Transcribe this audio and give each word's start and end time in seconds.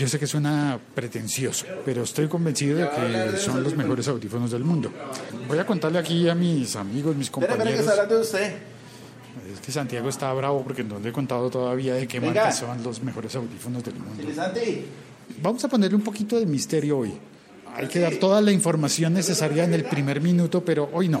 Yo 0.00 0.08
sé 0.08 0.18
que 0.18 0.26
suena 0.26 0.80
pretencioso, 0.94 1.66
pero 1.84 2.04
estoy 2.04 2.26
convencido 2.26 2.78
de 2.78 2.88
que 2.88 3.36
son 3.36 3.62
los 3.62 3.76
mejores 3.76 4.08
audífonos 4.08 4.50
del 4.50 4.64
mundo. 4.64 4.90
Voy 5.46 5.58
a 5.58 5.66
contarle 5.66 5.98
aquí 5.98 6.26
a 6.26 6.34
mis 6.34 6.74
amigos, 6.74 7.14
mis 7.16 7.26
Espera, 7.26 7.52
espera, 7.52 7.70
que 7.70 7.76
compañeros. 7.76 8.08
de 8.08 8.18
usted. 8.18 8.54
Es 9.52 9.60
que 9.60 9.70
Santiago 9.70 10.08
está 10.08 10.32
bravo 10.32 10.64
porque 10.64 10.82
no 10.82 10.98
le 10.98 11.10
he 11.10 11.12
contado 11.12 11.50
todavía 11.50 11.92
de 11.92 12.08
qué 12.08 12.18
marcas 12.18 12.60
son 12.60 12.82
los 12.82 13.02
mejores 13.02 13.36
audífonos 13.36 13.84
del 13.84 13.96
mundo. 13.96 14.22
Vamos 15.42 15.62
a 15.64 15.68
ponerle 15.68 15.96
un 15.96 16.02
poquito 16.02 16.40
de 16.40 16.46
misterio 16.46 16.96
hoy. 16.96 17.12
Hay 17.74 17.86
que 17.86 18.00
dar 18.00 18.14
toda 18.14 18.40
la 18.40 18.52
información 18.52 19.12
necesaria 19.12 19.64
en 19.64 19.74
el 19.74 19.84
primer 19.84 20.22
minuto, 20.22 20.64
pero 20.64 20.88
hoy 20.94 21.10
no. 21.10 21.20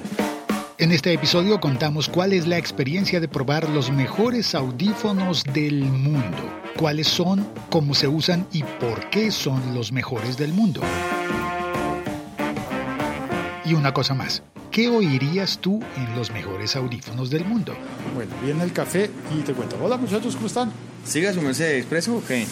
En 0.80 0.92
este 0.92 1.12
episodio 1.12 1.60
contamos 1.60 2.08
cuál 2.08 2.32
es 2.32 2.46
la 2.46 2.56
experiencia 2.56 3.20
de 3.20 3.28
probar 3.28 3.68
los 3.68 3.92
mejores 3.92 4.54
audífonos 4.54 5.44
del 5.44 5.84
mundo, 5.84 6.38
cuáles 6.74 7.06
son, 7.06 7.46
cómo 7.68 7.92
se 7.92 8.08
usan 8.08 8.46
y 8.50 8.62
por 8.62 9.10
qué 9.10 9.30
son 9.30 9.74
los 9.74 9.92
mejores 9.92 10.38
del 10.38 10.54
mundo. 10.54 10.80
Y 13.66 13.74
una 13.74 13.92
cosa 13.92 14.14
más, 14.14 14.42
¿qué 14.70 14.88
oirías 14.88 15.58
tú 15.58 15.84
en 15.98 16.16
los 16.16 16.30
mejores 16.30 16.74
audífonos 16.76 17.28
del 17.28 17.44
mundo? 17.44 17.76
Bueno, 18.14 18.32
viene 18.42 18.64
el 18.64 18.72
café 18.72 19.10
y 19.38 19.42
te 19.42 19.52
cuento. 19.52 19.76
Hola 19.82 19.98
muchachos, 19.98 20.34
¿cómo 20.34 20.46
están? 20.46 20.72
¿Siga 21.04 21.34
su 21.34 21.42
merced 21.42 21.76
expreso 21.76 22.16
o 22.16 22.24
qué? 22.24 22.46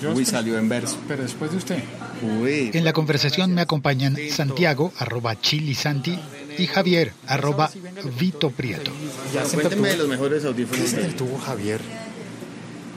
Yo 0.00 0.14
Uy, 0.14 0.24
salió 0.24 0.58
en 0.58 0.70
verso. 0.70 0.96
Pero 1.06 1.24
después 1.24 1.50
de 1.50 1.58
usted. 1.58 1.84
Uy, 2.22 2.70
En 2.72 2.86
la 2.86 2.94
conversación 2.94 3.52
me 3.52 3.60
acompañan 3.60 4.16
Santiago, 4.30 4.94
arroba 4.98 5.38
chilisanti, 5.38 6.18
y 6.58 6.66
Javier, 6.66 7.12
arroba 7.26 7.70
Vito 8.18 8.50
Prieto. 8.50 8.90
Ya 9.34 9.42
cuénteme 9.44 9.88
de 9.90 9.96
los 9.96 10.08
mejores 10.08 10.42
¿Qué 10.42 10.48
audífonos. 10.48 10.88
se 10.88 10.96
de- 10.96 11.02
entretuvo 11.02 11.38
Javier? 11.38 11.80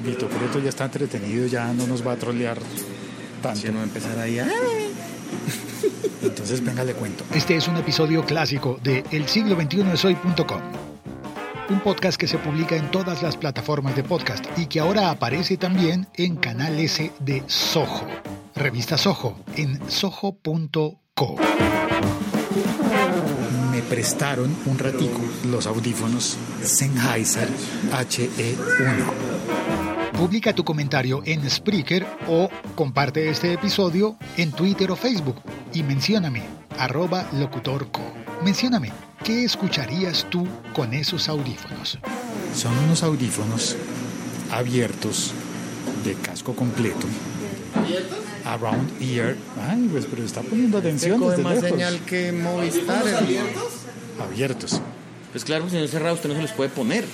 Vito 0.06 0.28
Preto 0.28 0.60
ya 0.60 0.70
está 0.70 0.86
entretenido, 0.86 1.46
ya 1.48 1.74
no 1.74 1.86
nos 1.88 2.06
va 2.06 2.14
a 2.14 2.16
trolear 2.16 2.58
tanto. 3.42 3.60
Si 3.60 3.68
no 3.68 3.76
va 3.76 3.82
a 3.82 3.84
empezar 3.84 4.18
ahí. 4.20 4.40
¡ay! 4.40 4.50
Entonces, 6.24 6.64
venga, 6.64 6.84
le 6.84 6.94
cuento. 6.94 7.24
Este 7.34 7.56
es 7.56 7.68
un 7.68 7.78
episodio 7.78 8.26
clásico 8.26 8.80
de 8.84 9.04
El 9.12 9.28
siglo 9.28 9.56
XXI 9.60 9.82
es 9.94 10.06
hoy.com. 10.06 10.62
Un 11.70 11.80
podcast 11.82 12.18
que 12.20 12.28
se 12.28 12.38
publica 12.40 12.76
en 12.76 12.90
todas 12.92 13.22
las 13.22 13.38
plataformas 13.38 13.96
de 13.96 14.04
podcast 14.04 14.44
y 14.58 14.66
que 14.66 14.80
ahora 14.80 15.12
aparece 15.12 15.56
también 15.58 16.08
en 16.16 16.36
Canal 16.38 16.80
S 16.80 17.12
de 17.20 17.44
Soho. 17.48 18.08
Revista 18.56 18.98
Soho 18.98 19.38
en 19.56 19.80
soho.co. 19.90 21.36
Prestaron 23.90 24.56
un 24.66 24.78
ratico 24.78 25.20
los 25.50 25.66
audífonos 25.66 26.38
Sennheiser 26.64 27.48
HE1. 27.92 29.04
Publica 30.14 30.54
tu 30.54 30.64
comentario 30.64 31.22
en 31.26 31.50
Spreaker 31.50 32.06
o 32.28 32.50
comparte 32.76 33.30
este 33.30 33.54
episodio 33.54 34.16
en 34.38 34.52
Twitter 34.52 34.92
o 34.92 34.96
Facebook 34.96 35.38
y 35.74 35.82
mencióname, 35.84 36.44
arroba 36.78 37.28
locutorco. 37.34 38.02
Mencióname, 38.44 38.92
¿qué 39.24 39.44
escucharías 39.44 40.28
tú 40.30 40.48
con 40.74 40.94
esos 40.94 41.28
audífonos? 41.28 41.98
Son 42.54 42.78
unos 42.86 43.02
audífonos 43.04 43.76
abiertos 44.52 45.32
de 46.06 46.14
casco 46.14 46.54
completo. 46.56 47.08
Around 48.46 49.02
ear. 49.02 49.36
Ay, 49.70 49.88
pues, 49.92 50.06
pero 50.10 50.24
está 50.24 50.42
poniendo 50.42 50.78
atención 50.80 51.20
Coge 51.20 51.32
desde 51.32 51.44
más 51.44 51.54
lejos. 51.56 51.70
señal 51.70 52.00
que 52.06 52.32
Movistar. 52.32 53.06
hermano. 53.06 53.79
Abiertos. 54.20 54.82
Pues 55.32 55.44
claro, 55.46 55.70
si 55.70 55.76
no 55.76 55.84
es 55.84 55.92
cerrado, 55.92 56.16
usted 56.16 56.30
no 56.30 56.36
se 56.36 56.42
los 56.42 56.52
puede 56.52 56.70
poner. 56.70 57.06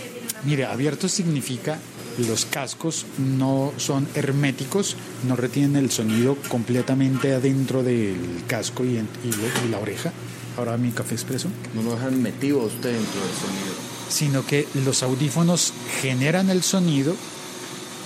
Mire, 0.43 0.65
abiertos 0.65 1.11
significa 1.11 1.79
los 2.27 2.45
cascos 2.45 3.05
no 3.17 3.73
son 3.77 4.07
herméticos, 4.15 4.95
no 5.27 5.35
retienen 5.35 5.75
el 5.75 5.91
sonido 5.91 6.37
completamente 6.47 7.33
adentro 7.33 7.83
del 7.83 8.15
casco 8.47 8.85
y, 8.85 8.97
en- 8.97 9.07
y 9.23 9.31
lo- 9.31 9.67
y 9.67 9.69
la 9.69 9.79
oreja. 9.79 10.13
Ahora 10.57 10.77
mi 10.77 10.91
café 10.91 11.15
expreso. 11.15 11.49
No 11.73 11.81
lo 11.83 11.95
dejan 11.95 12.21
metido 12.21 12.61
a 12.61 12.65
usted 12.65 12.93
dentro 12.93 13.19
del 13.21 13.31
sonido. 13.35 13.75
Sino 14.07 14.45
que 14.45 14.65
los 14.85 15.03
audífonos 15.03 15.73
generan 16.01 16.49
el 16.49 16.63
sonido 16.63 17.15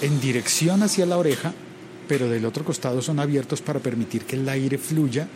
en 0.01 0.19
dirección 0.19 0.81
hacia 0.81 1.05
la 1.05 1.17
oreja, 1.17 1.53
pero 2.07 2.27
del 2.29 2.45
otro 2.45 2.65
costado 2.65 3.03
son 3.03 3.19
abiertos 3.19 3.61
para 3.61 3.79
permitir 3.79 4.23
que 4.23 4.37
el 4.37 4.49
aire 4.49 4.79
fluya 4.79 5.27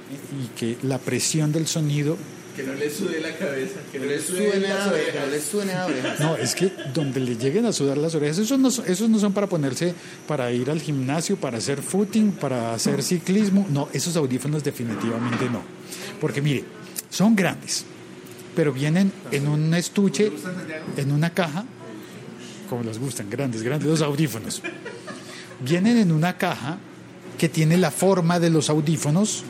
y 0.42 0.58
que 0.58 0.78
la 0.82 0.98
presión 0.98 1.52
del 1.52 1.68
sonido 1.68 2.18
Que 2.56 2.64
no 2.64 2.74
le 2.74 2.90
sude 2.90 3.20
la 3.20 3.36
cabeza. 3.36 3.80
Que 3.92 4.00
no 4.00 4.06
le 4.06 4.22
suene 4.22 4.68
a 4.72 4.88
oreja. 4.88 5.20
No 5.26 5.32
le 5.32 5.42
suene. 5.42 5.74
No, 6.20 6.36
es 6.38 6.54
que 6.54 6.72
donde 6.94 7.20
le 7.20 7.36
lleguen 7.36 7.66
a 7.66 7.74
sudar 7.74 7.98
las 7.98 8.14
orejas, 8.14 8.38
esos 8.38 8.60
no, 8.60 8.70
son- 8.70 8.86
esos 8.88 9.10
no 9.10 9.18
son 9.20 9.34
para 9.34 9.48
ponerse, 9.48 9.94
para 10.28 10.52
ir 10.52 10.70
al 10.70 10.80
gimnasio, 10.80 11.36
para 11.38 11.58
hacer 11.58 11.82
footing, 11.82 12.32
para 12.34 12.74
hacer 12.76 13.02
ciclismo. 13.02 13.66
No, 13.72 13.90
esos 13.94 14.16
audífonos 14.18 14.64
definitivamente 14.64 15.46
no. 15.50 15.62
Porque 16.22 16.42
mire, 16.42 16.64
son 17.10 17.36
grandes, 17.36 17.86
pero 18.56 18.72
vienen 18.72 19.12
en 19.32 19.48
un 19.48 19.74
estuche, 19.74 20.32
en 20.98 21.12
una 21.12 21.32
caja, 21.32 21.66
como 22.70 22.84
les 22.84 23.00
gustan, 23.00 23.30
grandes, 23.32 23.64
grandes 23.64 23.90
los 23.90 24.02
audífonos. 24.02 24.62
Vienen 25.60 25.98
en 25.98 26.12
una 26.12 26.38
caja 26.38 26.78
que 27.38 27.50
tiene 27.50 27.78
la 27.78 27.90
forma 27.92 28.40
de 28.40 28.50
los 28.52 28.70
audífonos 28.70 29.44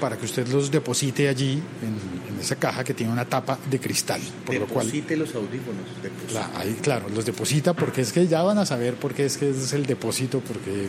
para 0.00 0.16
que 0.16 0.24
usted 0.24 0.46
los 0.48 0.70
deposite 0.70 1.28
allí 1.28 1.52
en, 1.82 2.34
en 2.34 2.40
esa 2.40 2.56
caja 2.56 2.84
que 2.84 2.94
tiene 2.94 3.12
una 3.12 3.24
tapa 3.24 3.58
de 3.70 3.78
cristal, 3.80 4.20
por 4.44 4.54
lo 4.54 4.66
cual 4.66 4.86
Deposite 4.86 5.16
los 5.16 5.34
audífonos. 5.34 5.82
deposite. 6.02 6.40
Ahí, 6.56 6.76
claro, 6.82 7.08
los 7.14 7.24
deposita 7.24 7.74
porque 7.74 8.00
es 8.02 8.12
que 8.12 8.26
ya 8.26 8.42
van 8.42 8.58
a 8.58 8.66
saber 8.66 8.94
por 8.94 9.14
qué 9.14 9.24
es 9.26 9.36
que 9.36 9.50
es 9.50 9.72
el 9.72 9.86
depósito, 9.86 10.40
porque 10.40 10.88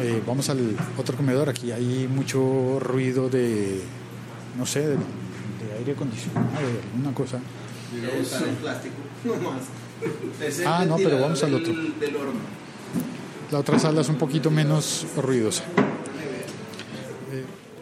eh, 0.00 0.22
vamos 0.26 0.48
al 0.50 0.76
otro 0.96 1.16
comedor, 1.16 1.48
aquí 1.48 1.72
hay 1.72 2.08
mucho 2.08 2.78
ruido 2.80 3.28
de, 3.28 3.80
no 4.58 4.66
sé, 4.66 4.80
de, 4.80 4.94
de 4.96 4.98
aire 5.78 5.92
acondicionado, 5.92 6.48
de 6.60 6.80
alguna 6.92 7.14
cosa. 7.14 7.38
Ah, 10.64 10.84
no, 10.88 10.96
pero 10.96 11.20
vamos 11.20 11.42
al 11.42 11.54
otro. 11.54 11.74
La 13.50 13.58
otra 13.58 13.78
sala 13.78 14.00
es 14.00 14.08
un 14.08 14.16
poquito 14.16 14.50
menos 14.50 15.06
ruidosa. 15.16 15.64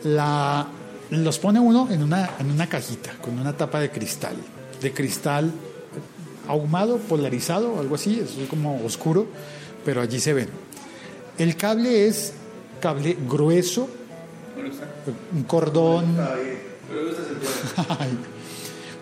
La, 0.05 0.67
los 1.11 1.39
pone 1.39 1.59
uno 1.59 1.89
en 1.91 2.03
una, 2.03 2.31
en 2.39 2.51
una 2.51 2.69
cajita 2.69 3.13
con 3.21 3.39
una 3.39 3.57
tapa 3.57 3.81
de 3.81 3.91
cristal, 3.91 4.37
de 4.81 4.93
cristal 4.93 5.53
ahumado, 6.49 6.99
polarizado, 6.99 7.79
algo 7.79 7.95
así, 7.95 8.21
es 8.21 8.49
como 8.49 8.83
oscuro, 8.85 9.27
pero 9.85 10.01
allí 10.01 10.19
se 10.19 10.33
ven. 10.33 10.49
El 11.39 11.57
cable 11.57 12.07
es 12.07 12.33
cable 12.81 13.17
grueso, 13.29 13.89
un 15.33 15.43
cordón, 15.45 16.17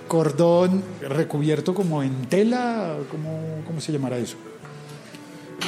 cordón 0.08 0.82
recubierto 1.00 1.74
como 1.74 2.02
en 2.02 2.26
tela, 2.26 2.96
como, 3.10 3.62
¿cómo 3.66 3.80
se 3.80 3.92
llamará 3.92 4.18
eso? 4.18 4.36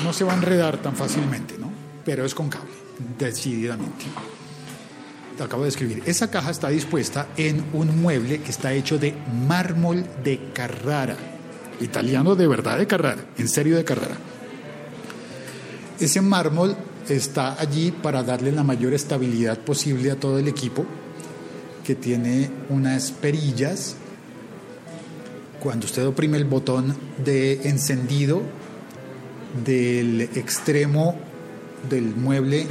No 0.05 0.13
se 0.13 0.25
va 0.25 0.33
a 0.33 0.37
enredar 0.37 0.79
tan 0.79 0.95
fácilmente, 0.95 1.57
¿no? 1.59 1.71
Pero 2.05 2.25
es 2.25 2.35
con 2.35 2.49
cable, 2.49 2.71
decididamente. 3.19 4.05
Te 5.39 5.45
acabo 5.45 5.63
de 5.63 5.69
escribir. 5.69 6.03
Esa 6.05 6.33
caja 6.33 6.51
está 6.51 6.69
dispuesta 6.69 7.29
en 7.37 7.65
un 7.73 8.03
mueble 8.03 8.41
que 8.41 8.51
está 8.51 8.73
hecho 8.73 8.99
de 8.99 9.15
mármol 9.47 10.05
de 10.25 10.51
Carrara. 10.53 11.17
Italiano 11.81 12.35
de 12.35 12.49
verdad 12.49 12.77
de 12.77 12.89
Carrara, 12.89 13.25
en 13.39 13.49
serio 13.49 13.77
de 13.77 13.85
Carrara. 13.85 14.17
Ese 16.01 16.21
mármol 16.23 16.77
está 17.09 17.55
allí 17.61 17.93
para 17.93 18.25
darle 18.25 18.51
la 18.51 18.65
mayor 18.65 18.95
estabilidad 18.95 19.59
posible 19.59 20.11
a 20.11 20.17
todo 20.19 20.41
el 20.41 20.49
equipo, 20.49 20.85
que 21.85 21.95
tiene 21.95 22.51
unas 22.69 23.13
perillas. 23.13 23.95
Cuando 25.61 25.87
usted 25.87 26.05
oprime 26.05 26.37
el 26.37 26.47
botón 26.47 26.97
de 27.25 27.69
encendido 27.69 28.43
del 29.65 30.21
extremo 30.21 31.15
del 31.89 32.17
mueble, 32.17 32.67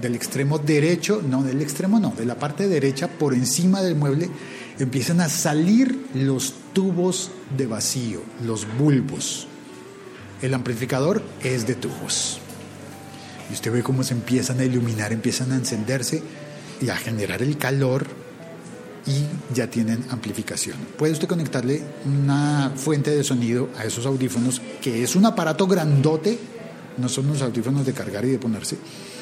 del 0.00 0.14
extremo 0.14 0.58
derecho, 0.58 1.22
no, 1.26 1.42
del 1.42 1.62
extremo 1.62 2.00
no, 2.00 2.12
de 2.16 2.24
la 2.24 2.38
parte 2.38 2.68
derecha 2.68 3.08
por 3.08 3.34
encima 3.34 3.82
del 3.82 3.96
mueble, 3.96 4.28
empiezan 4.78 5.20
a 5.20 5.28
salir 5.28 6.06
los 6.14 6.54
tubos 6.72 7.30
de 7.56 7.66
vacío, 7.66 8.20
los 8.44 8.66
bulbos. 8.76 9.46
El 10.42 10.54
amplificador 10.54 11.22
es 11.42 11.66
de 11.66 11.74
tubos. 11.74 12.38
Y 13.50 13.54
usted 13.54 13.72
ve 13.72 13.82
cómo 13.82 14.02
se 14.02 14.14
empiezan 14.14 14.60
a 14.60 14.64
iluminar, 14.64 15.12
empiezan 15.12 15.52
a 15.52 15.56
encenderse 15.56 16.22
y 16.80 16.88
a 16.88 16.96
generar 16.96 17.42
el 17.42 17.56
calor 17.56 18.06
y 19.06 19.54
ya 19.54 19.68
tienen 19.68 20.04
amplificación. 20.10 20.76
Puede 20.96 21.12
usted 21.12 21.28
conectarle 21.28 21.82
una 22.06 22.72
fuente 22.74 23.10
de 23.10 23.22
sonido 23.22 23.68
a 23.76 23.84
esos 23.84 24.06
audífonos, 24.06 24.60
que 24.80 25.02
es 25.02 25.14
un 25.14 25.26
aparato 25.26 25.66
grandote, 25.66 26.38
no 26.96 27.08
son 27.08 27.26
unos 27.26 27.42
audífonos 27.42 27.84
de 27.84 27.92
cargar 27.92 28.24
y 28.24 28.30
de 28.30 28.38
ponerse. 28.38 28.76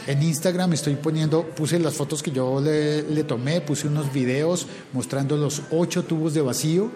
En 0.07 0.23
Instagram 0.23 0.73
estoy 0.73 0.97
poniendo, 0.97 1.45
puse 1.47 1.79
las 1.79 1.95
fotos 1.95 2.23
que 2.23 2.33
yo 2.33 2.61
le, 2.61 3.03
le 3.03 3.25
tomé, 3.25 3.61
puse 3.61 3.87
unos 3.87 4.13
videos 4.13 4.67
mostrando 4.93 5.37
los 5.37 5.63
ocho 5.71 6.03
tubos 6.05 6.35
de 6.35 6.41
vacío, 6.41 6.91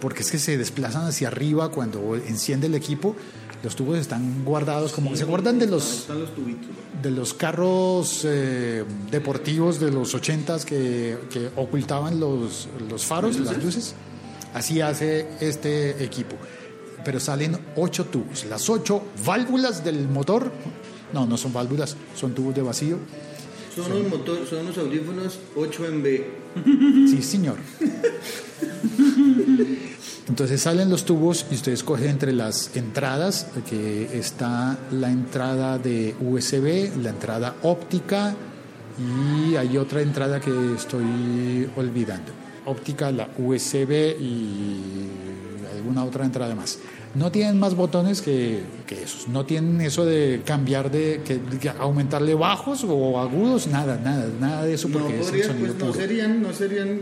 porque 0.00 0.22
es 0.22 0.30
que 0.30 0.38
se 0.38 0.56
desplazan 0.56 1.06
hacia 1.06 1.28
arriba 1.28 1.70
cuando 1.70 2.14
enciende 2.14 2.68
el 2.68 2.74
equipo. 2.74 3.16
Los 3.64 3.74
tubos 3.74 3.98
están 3.98 4.44
guardados 4.44 4.92
como 4.92 5.10
que 5.10 5.16
se 5.16 5.24
guardan 5.24 5.58
de 5.58 5.66
los 5.66 6.06
de 7.02 7.10
los 7.10 7.34
carros 7.34 8.22
eh, 8.24 8.84
deportivos 9.10 9.80
de 9.80 9.90
los 9.90 10.14
ochentas 10.14 10.64
que, 10.64 11.18
que 11.28 11.50
ocultaban 11.56 12.20
los, 12.20 12.68
los 12.88 13.04
faros, 13.04 13.36
las 13.40 13.62
luces. 13.62 13.94
Así 14.54 14.80
hace 14.80 15.28
este 15.40 16.04
equipo. 16.04 16.36
Pero 17.04 17.18
salen 17.18 17.58
ocho 17.76 18.04
tubos. 18.04 18.44
Las 18.44 18.70
ocho 18.70 19.02
válvulas 19.24 19.84
del 19.84 20.08
motor, 20.08 20.52
no, 21.12 21.26
no 21.26 21.36
son 21.36 21.52
válvulas, 21.52 21.96
son 22.14 22.34
tubos 22.34 22.54
de 22.54 22.62
vacío. 22.62 22.98
Son 23.74 23.92
unos, 23.92 24.08
motor, 24.10 24.46
son 24.48 24.60
unos 24.60 24.78
audífonos 24.78 25.38
8 25.56 25.86
en 25.86 26.02
B. 26.02 26.30
Sí, 27.08 27.22
señor. 27.22 27.56
Entonces 30.28 30.60
salen 30.60 30.90
los 30.90 31.04
tubos 31.04 31.46
y 31.50 31.54
usted 31.54 31.72
escoge 31.72 32.08
entre 32.08 32.32
las 32.32 32.76
entradas, 32.76 33.48
que 33.68 34.18
está 34.18 34.78
la 34.90 35.10
entrada 35.10 35.78
de 35.78 36.14
USB, 36.20 36.90
la 37.02 37.10
entrada 37.10 37.56
óptica 37.62 38.36
y 38.98 39.56
hay 39.56 39.78
otra 39.78 40.02
entrada 40.02 40.40
que 40.40 40.74
estoy 40.76 41.70
olvidando. 41.76 42.32
Óptica, 42.66 43.10
la 43.10 43.28
USB 43.38 44.20
y 44.20 45.08
alguna 45.76 46.04
otra 46.04 46.24
entrada 46.24 46.54
más. 46.54 46.78
No 47.14 47.32
tienen 47.32 47.58
más 47.58 47.74
botones 47.74 48.20
que, 48.20 48.60
que 48.86 49.02
esos. 49.02 49.28
No 49.28 49.46
tienen 49.46 49.80
eso 49.80 50.04
de 50.04 50.42
cambiar 50.44 50.90
de, 50.90 51.22
que, 51.24 51.68
aumentarle 51.78 52.34
bajos 52.34 52.84
o 52.86 53.18
agudos, 53.18 53.66
nada, 53.66 53.96
nada, 53.96 54.28
nada 54.38 54.64
de 54.64 54.74
eso 54.74 54.88
No, 54.88 55.08
es 55.08 55.12
el 55.12 55.20
podría, 55.20 55.46
sonido 55.46 55.74
pues, 55.74 55.88
no, 55.88 55.92
serían, 55.94 56.42
no, 56.42 56.52
serían 56.52 57.00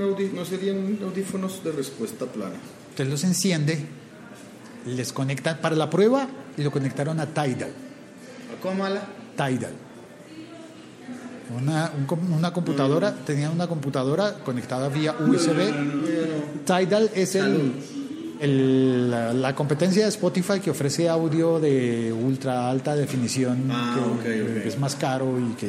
no 1.01 1.07
audífonos 1.07 1.65
de 1.65 1.73
respuesta 1.73 2.27
plana. 2.27 2.55
Usted 2.91 3.09
los 3.09 3.25
enciende, 3.25 3.85
les 4.87 5.13
conectan 5.13 5.59
para 5.61 5.75
la 5.75 5.91
prueba 5.91 6.29
y 6.57 6.63
lo 6.63 6.71
conectaron 6.71 7.19
a 7.19 7.27
Tidal. 7.27 7.73
¿A 8.57 8.63
Comala? 8.63 9.03
Tidal. 9.37 9.73
Una, 11.57 11.93
un 11.97 12.33
una 12.33 12.53
computadora, 12.53 13.15
tenían 13.25 13.53
una 13.53 13.67
computadora 13.67 14.35
conectada 14.45 14.89
vía 14.89 15.15
USB. 15.21 16.65
Tidal 16.65 17.11
es 17.15 17.35
el, 17.37 17.73
el- 18.41 19.11
la, 19.11 19.33
la 19.33 19.55
competencia 19.55 20.03
de 20.05 20.09
Spotify 20.09 20.61
que 20.61 20.71
ofrece 20.71 21.09
audio 21.09 21.59
de 21.61 22.13
ultra 22.13 22.71
alta 22.71 22.95
definición, 22.97 23.69
Ah, 23.71 23.97
que, 24.23 24.67
es 24.67 24.79
más 24.79 24.95
caro 24.97 25.39
y 25.41 25.55
que, 25.55 25.67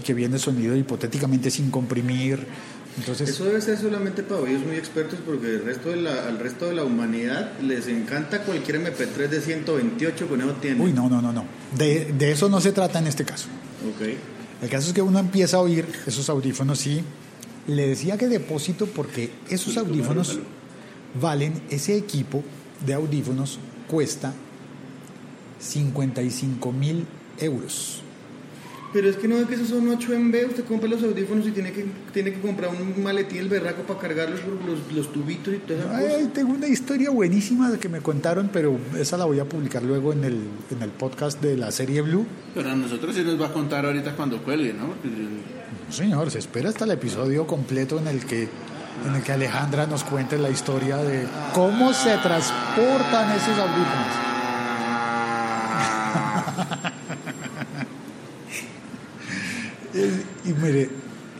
y 0.00 0.02
que 0.04 0.14
viene 0.14 0.38
sonido 0.38 0.76
hipotéticamente 0.76 1.50
sin 1.50 1.70
comprimir. 1.70 2.46
Entonces, 2.98 3.30
Eso 3.30 3.44
debe 3.46 3.60
ser 3.62 3.78
solamente 3.78 4.22
para 4.22 4.42
oídos 4.42 4.66
muy 4.66 4.76
expertos 4.76 5.18
porque 5.24 5.46
el 5.46 5.64
resto 5.64 5.88
de 5.90 5.96
la, 5.96 6.26
al 6.28 6.38
resto 6.38 6.66
de 6.66 6.74
la 6.74 6.84
humanidad 6.84 7.52
les 7.62 7.86
encanta 7.88 8.42
cualquier 8.42 8.82
MP3 8.84 9.28
de 9.28 9.40
128 9.40 10.28
con 10.28 10.40
eso 10.42 10.50
tiene. 10.60 10.82
uy, 10.84 10.92
no, 10.92 11.08
no, 11.08 11.22
no, 11.22 11.32
no. 11.32 11.44
De, 11.76 12.12
de 12.18 12.32
eso 12.32 12.50
no 12.50 12.60
se 12.60 12.72
trata 12.72 12.98
en 12.98 13.06
este 13.06 13.24
caso. 13.24 13.46
El 14.60 14.68
caso 14.68 14.88
es 14.88 14.92
que 14.92 15.00
uno 15.02 15.18
empieza 15.18 15.56
a 15.56 15.60
oír 15.60 15.86
esos 16.06 16.28
audífonos 16.28 16.86
y 16.86 17.02
le 17.66 17.88
decía 17.88 18.18
que 18.18 18.28
depósito 18.28 18.86
porque 18.86 19.30
esos 19.48 19.76
audífonos 19.78 20.38
valen, 21.20 21.62
ese 21.70 21.96
equipo 21.96 22.42
de 22.84 22.94
audífonos 22.94 23.58
cuesta 23.88 24.32
55 25.60 26.72
mil 26.72 27.06
euros. 27.38 28.02
Pero 28.92 29.08
es 29.08 29.16
que 29.16 29.26
no 29.26 29.36
es 29.38 29.46
que 29.46 29.54
esos 29.54 29.68
son 29.68 29.88
8 29.88 30.12
en 30.12 30.30
B, 30.30 30.44
usted 30.44 30.64
compra 30.64 30.86
los 30.86 31.02
audífonos 31.02 31.46
y 31.46 31.50
tiene 31.52 31.72
que, 31.72 31.86
tiene 32.12 32.30
que 32.30 32.40
comprar 32.40 32.70
un 32.70 33.02
maletín 33.02 33.38
el 33.38 33.48
berraco 33.48 33.84
para 33.84 33.98
cargarlos 33.98 34.40
por 34.40 34.52
los, 34.66 34.92
los 34.92 35.10
tubitos 35.10 35.54
y 35.54 35.58
toda 35.58 35.78
esa 35.78 35.88
cosa. 35.88 36.16
Ay, 36.18 36.30
tengo 36.34 36.52
una 36.52 36.68
historia 36.68 37.08
buenísima 37.08 37.70
de 37.70 37.78
que 37.78 37.88
me 37.88 38.00
contaron, 38.00 38.50
pero 38.52 38.78
esa 38.98 39.16
la 39.16 39.24
voy 39.24 39.40
a 39.40 39.46
publicar 39.46 39.82
luego 39.82 40.12
en 40.12 40.24
el, 40.24 40.40
en 40.70 40.82
el 40.82 40.90
podcast 40.90 41.40
de 41.40 41.56
la 41.56 41.70
serie 41.70 42.02
Blue. 42.02 42.26
Pero 42.54 42.68
a 42.68 42.76
nosotros 42.76 43.14
sí 43.16 43.22
nos 43.22 43.40
va 43.40 43.46
a 43.46 43.52
contar 43.54 43.86
ahorita 43.86 44.14
cuando 44.14 44.42
cuelgue, 44.42 44.74
¿no? 44.74 44.88
Porque, 44.88 45.08
No, 45.08 45.92
señor, 45.92 46.30
se 46.30 46.40
espera 46.40 46.68
hasta 46.68 46.84
el 46.84 46.90
episodio 46.90 47.46
completo 47.46 47.98
en 47.98 48.08
el 48.08 48.26
que 48.26 48.48
en 49.06 49.14
el 49.16 49.22
que 49.22 49.32
Alejandra 49.32 49.86
nos 49.86 50.04
cuente 50.04 50.38
la 50.38 50.50
historia 50.50 50.96
de 50.98 51.26
cómo 51.54 51.92
se 51.92 52.16
transportan 52.18 53.30
esos 53.32 53.58
audífonos. 53.58 54.12
y, 59.94 60.50
y 60.50 60.52
mire, 60.54 60.90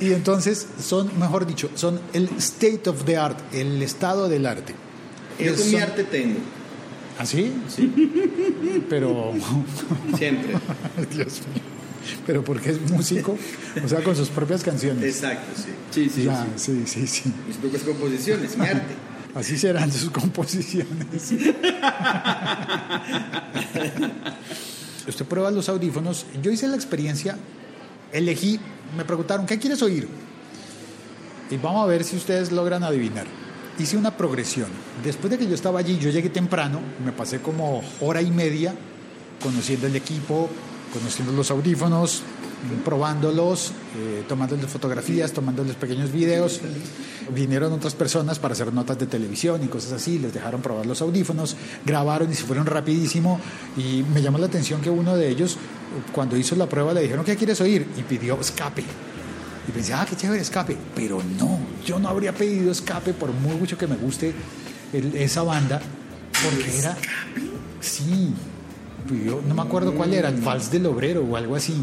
y 0.00 0.12
entonces 0.12 0.66
son, 0.80 1.10
mejor 1.18 1.46
dicho, 1.46 1.70
son 1.74 2.00
el 2.12 2.28
state 2.38 2.88
of 2.90 3.04
the 3.04 3.16
art, 3.16 3.38
el 3.52 3.82
estado 3.82 4.28
del 4.28 4.46
arte. 4.46 4.74
Yo 5.38 5.52
Es- 5.52 5.60
con 5.60 5.70
mi 5.70 5.76
arte 5.76 6.04
tengo, 6.04 6.38
¿Así? 7.18 7.52
Pero, 8.88 9.32
siempre. 10.16 10.54
Dios 11.14 11.40
mío, 11.54 11.62
pero 12.26 12.44
porque 12.44 12.70
es 12.70 12.80
músico, 12.90 13.36
o 13.84 13.88
sea, 13.88 14.02
con 14.02 14.16
sus 14.16 14.28
propias 14.28 14.62
canciones. 14.62 15.04
Exacto, 15.04 15.52
sí. 15.56 15.70
sí, 15.90 16.08
sí, 16.08 16.24
ya, 16.24 16.46
sí. 16.56 16.84
sí, 16.86 17.06
sí, 17.06 17.06
sí. 17.06 17.32
Mis 17.46 17.56
propias 17.56 17.82
composiciones, 17.82 18.56
mi 18.56 18.66
arte. 18.66 18.94
Así 19.34 19.56
serán 19.56 19.90
sus 19.90 20.10
composiciones. 20.10 21.32
Usted 25.08 25.24
prueba 25.24 25.50
los 25.50 25.70
audífonos. 25.70 26.26
Yo 26.42 26.50
hice 26.50 26.68
la 26.68 26.76
experiencia, 26.76 27.38
elegí, 28.12 28.60
me 28.96 29.04
preguntaron, 29.06 29.46
¿qué 29.46 29.58
quieres 29.58 29.80
oír? 29.82 30.06
Y 31.50 31.56
vamos 31.56 31.84
a 31.84 31.86
ver 31.86 32.04
si 32.04 32.16
ustedes 32.16 32.52
logran 32.52 32.84
adivinar. 32.84 33.26
Hice 33.78 33.96
una 33.96 34.16
progresión. 34.16 34.68
Después 35.02 35.30
de 35.30 35.38
que 35.38 35.46
yo 35.46 35.54
estaba 35.54 35.78
allí, 35.80 35.98
yo 35.98 36.10
llegué 36.10 36.28
temprano, 36.28 36.80
me 37.04 37.12
pasé 37.12 37.40
como 37.40 37.82
hora 38.00 38.20
y 38.20 38.30
media 38.30 38.74
conociendo 39.42 39.86
el 39.86 39.96
equipo, 39.96 40.48
conociendo 40.92 41.32
los 41.32 41.50
audífonos, 41.50 42.22
probándolos, 42.84 43.72
eh, 43.96 44.24
tomándoles 44.28 44.66
fotografías, 44.66 45.32
tomándoles 45.32 45.74
pequeños 45.76 46.12
videos. 46.12 46.60
Vinieron 47.34 47.72
otras 47.72 47.94
personas 47.94 48.38
para 48.38 48.52
hacer 48.52 48.72
notas 48.72 48.98
de 48.98 49.06
televisión 49.06 49.62
y 49.64 49.68
cosas 49.68 49.92
así, 49.92 50.18
les 50.18 50.32
dejaron 50.32 50.60
probar 50.60 50.86
los 50.86 51.00
audífonos, 51.00 51.56
grabaron 51.84 52.30
y 52.30 52.34
se 52.34 52.44
fueron 52.44 52.66
rapidísimo. 52.66 53.40
Y 53.76 54.04
me 54.14 54.22
llamó 54.22 54.38
la 54.38 54.46
atención 54.46 54.80
que 54.80 54.90
uno 54.90 55.16
de 55.16 55.28
ellos 55.28 55.56
cuando 56.12 56.36
hizo 56.36 56.56
la 56.56 56.68
prueba 56.68 56.92
le 56.92 57.02
dijeron, 57.02 57.24
¿qué 57.24 57.36
quieres 57.36 57.60
oír? 57.60 57.86
Y 57.96 58.02
pidió 58.02 58.40
escape. 58.40 58.84
Y 59.68 59.72
pensé, 59.72 59.94
ah, 59.94 60.06
qué 60.08 60.16
chévere 60.16 60.42
escape. 60.42 60.76
Pero 60.94 61.22
no, 61.38 61.58
yo 61.84 61.98
no 61.98 62.08
habría 62.08 62.34
pedido 62.34 62.72
escape 62.72 63.12
por 63.12 63.32
muy 63.32 63.56
mucho 63.56 63.78
que 63.78 63.86
me 63.86 63.96
guste 63.96 64.34
esa 64.92 65.42
banda, 65.42 65.80
porque 66.44 66.78
era... 66.78 66.96
Sí, 67.80 68.32
pidió, 69.02 69.40
no 69.46 69.54
me 69.54 69.62
acuerdo 69.62 69.94
cuál 69.94 70.14
era, 70.14 70.28
el 70.28 70.40
Vals 70.40 70.70
del 70.70 70.86
Obrero 70.86 71.22
o 71.22 71.36
algo 71.36 71.56
así. 71.56 71.74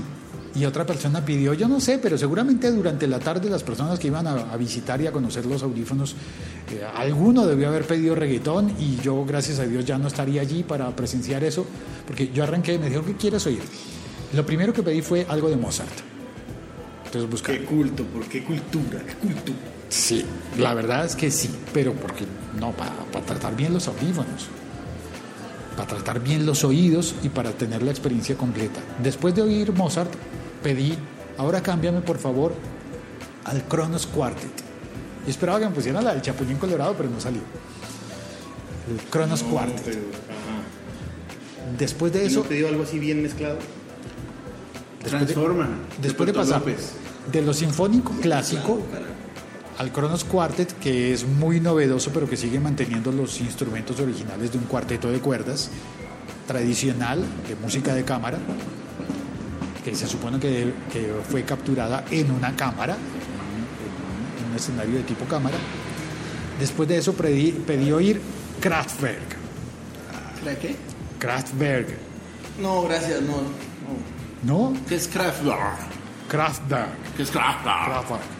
Y 0.55 0.65
otra 0.65 0.85
persona 0.85 1.23
pidió, 1.23 1.53
yo 1.53 1.67
no 1.67 1.79
sé, 1.79 1.99
pero 1.99 2.17
seguramente 2.17 2.71
durante 2.71 3.07
la 3.07 3.19
tarde 3.19 3.49
las 3.49 3.63
personas 3.63 3.99
que 3.99 4.07
iban 4.07 4.25
a, 4.25 4.51
a 4.51 4.57
visitar 4.57 4.99
y 4.99 5.05
a 5.05 5.11
conocer 5.11 5.45
los 5.45 5.61
audífonos, 5.61 6.15
eh, 6.71 6.83
alguno 6.95 7.45
debió 7.45 7.67
haber 7.67 7.85
pedido 7.85 8.15
reggaetón 8.15 8.73
y 8.79 8.97
yo, 8.97 9.23
gracias 9.25 9.59
a 9.59 9.65
Dios, 9.65 9.85
ya 9.85 9.97
no 9.97 10.07
estaría 10.07 10.41
allí 10.41 10.63
para 10.63 10.95
presenciar 10.95 11.43
eso, 11.43 11.65
porque 12.07 12.29
yo 12.33 12.43
arranqué 12.43 12.73
y 12.73 12.79
me 12.79 12.85
dijeron, 12.85 13.05
¿qué 13.05 13.15
quieres 13.15 13.45
oír? 13.45 13.61
Lo 14.33 14.45
primero 14.45 14.73
que 14.73 14.83
pedí 14.83 15.01
fue 15.01 15.25
algo 15.29 15.49
de 15.49 15.55
Mozart. 15.55 15.89
Entonces 17.05 17.29
busqué. 17.29 17.59
Qué 17.59 17.65
culto, 17.65 18.03
¿por 18.05 18.25
qué 18.25 18.43
cultura? 18.43 18.99
¿Qué 19.05 19.15
cultura? 19.15 19.57
Sí, 19.89 20.23
la 20.59 20.75
verdad 20.75 21.05
es 21.05 21.15
que 21.15 21.31
sí, 21.31 21.49
pero 21.73 21.93
porque 21.93 22.25
no, 22.59 22.71
para, 22.71 22.93
para 23.11 23.25
tratar 23.25 23.55
bien 23.55 23.73
los 23.73 23.88
audífonos, 23.88 24.47
para 25.79 25.88
tratar 25.88 26.19
bien 26.19 26.45
los 26.45 26.65
oídos 26.65 27.15
y 27.24 27.29
para 27.29 27.51
tener 27.51 27.81
la 27.83 27.91
experiencia 27.91 28.36
completa. 28.36 28.81
Después 29.01 29.33
de 29.33 29.43
oír 29.43 29.71
Mozart, 29.71 30.12
pedí, 30.62 30.98
ahora 31.38 31.63
cámbiame 31.63 32.01
por 32.01 32.17
favor 32.17 32.53
al 33.45 33.63
Kronos 33.63 34.05
Quartet. 34.05 34.51
Y 35.25 35.29
esperaba 35.29 35.57
que 35.59 35.67
me 35.67 35.71
pusieran 35.71 36.03
la 36.03 36.12
del 36.12 36.21
Chapulín 36.21 36.57
Colorado, 36.57 36.95
pero 36.98 37.09
no 37.09 37.21
salió. 37.21 37.39
El 38.91 39.09
Kronos 39.09 39.41
Quartet. 39.41 39.86
Pero, 39.86 40.00
ajá. 40.00 41.77
Después 41.77 42.12
de 42.12 42.25
¿Y 42.25 42.27
eso, 42.27 42.39
no 42.41 42.50
pidió 42.50 42.67
algo 42.67 42.83
así 42.83 43.00
bien 43.00 43.21
mezclado? 43.21 43.59
Transforma. 45.01 45.69
después 46.01 46.27
de 46.27 46.33
pasar 46.33 46.59
López. 46.59 46.91
de 47.31 47.41
lo 47.41 47.53
sinfónico 47.53 48.12
clásico 48.21 48.81
al 49.79 49.93
Kronos 49.93 50.25
Quartet, 50.25 50.77
que 50.77 51.13
es 51.13 51.25
muy 51.25 51.62
novedoso, 51.62 52.12
pero 52.13 52.29
que 52.29 52.36
sigue 52.36 52.59
manteniendo 52.59 53.13
los 53.13 53.39
instrumentos 53.39 53.98
originales 54.01 54.51
de 54.51 54.57
un 54.57 54.65
cuarteto 54.65 55.09
de 55.09 55.19
cuerdas 55.19 55.71
tradicional 56.45 57.24
de 57.48 57.55
música 57.55 57.95
de 57.95 58.03
cámara, 58.03 58.39
que 59.86 59.95
se 59.95 60.05
supone 60.05 60.38
que, 60.38 60.74
que 60.91 61.13
fue 61.29 61.43
capturada 61.43 62.03
en 62.12 62.29
una 62.29 62.57
cámara, 62.57 62.95
en 62.95 64.41
un, 64.41 64.43
en 64.45 64.51
un 64.51 64.57
escenario 64.57 64.98
de 64.98 65.03
tipo 65.03 65.24
cámara. 65.25 65.57
Después 66.59 66.89
de 66.89 66.98
eso 66.98 67.13
pedí, 67.13 67.51
pedí 67.53 67.89
oír 67.93 68.19
Kraftwerk. 68.59 69.38
¿La 70.43 70.55
qué? 70.55 70.75
Kraftwerk. 71.19 71.88
No, 72.62 72.83
gracias, 72.83 73.21
no. 73.21 73.38
no. 74.43 74.71
¿No? 74.71 74.77
¿Qué 74.89 74.95
es 74.95 75.07
Kraftwerk? 75.07 75.77
Kraftwerk. 76.27 77.15
¿Qué 77.15 77.24
es 77.24 77.31
Kraftwerk? 77.31 77.86
Kraftwerk. 77.86 78.38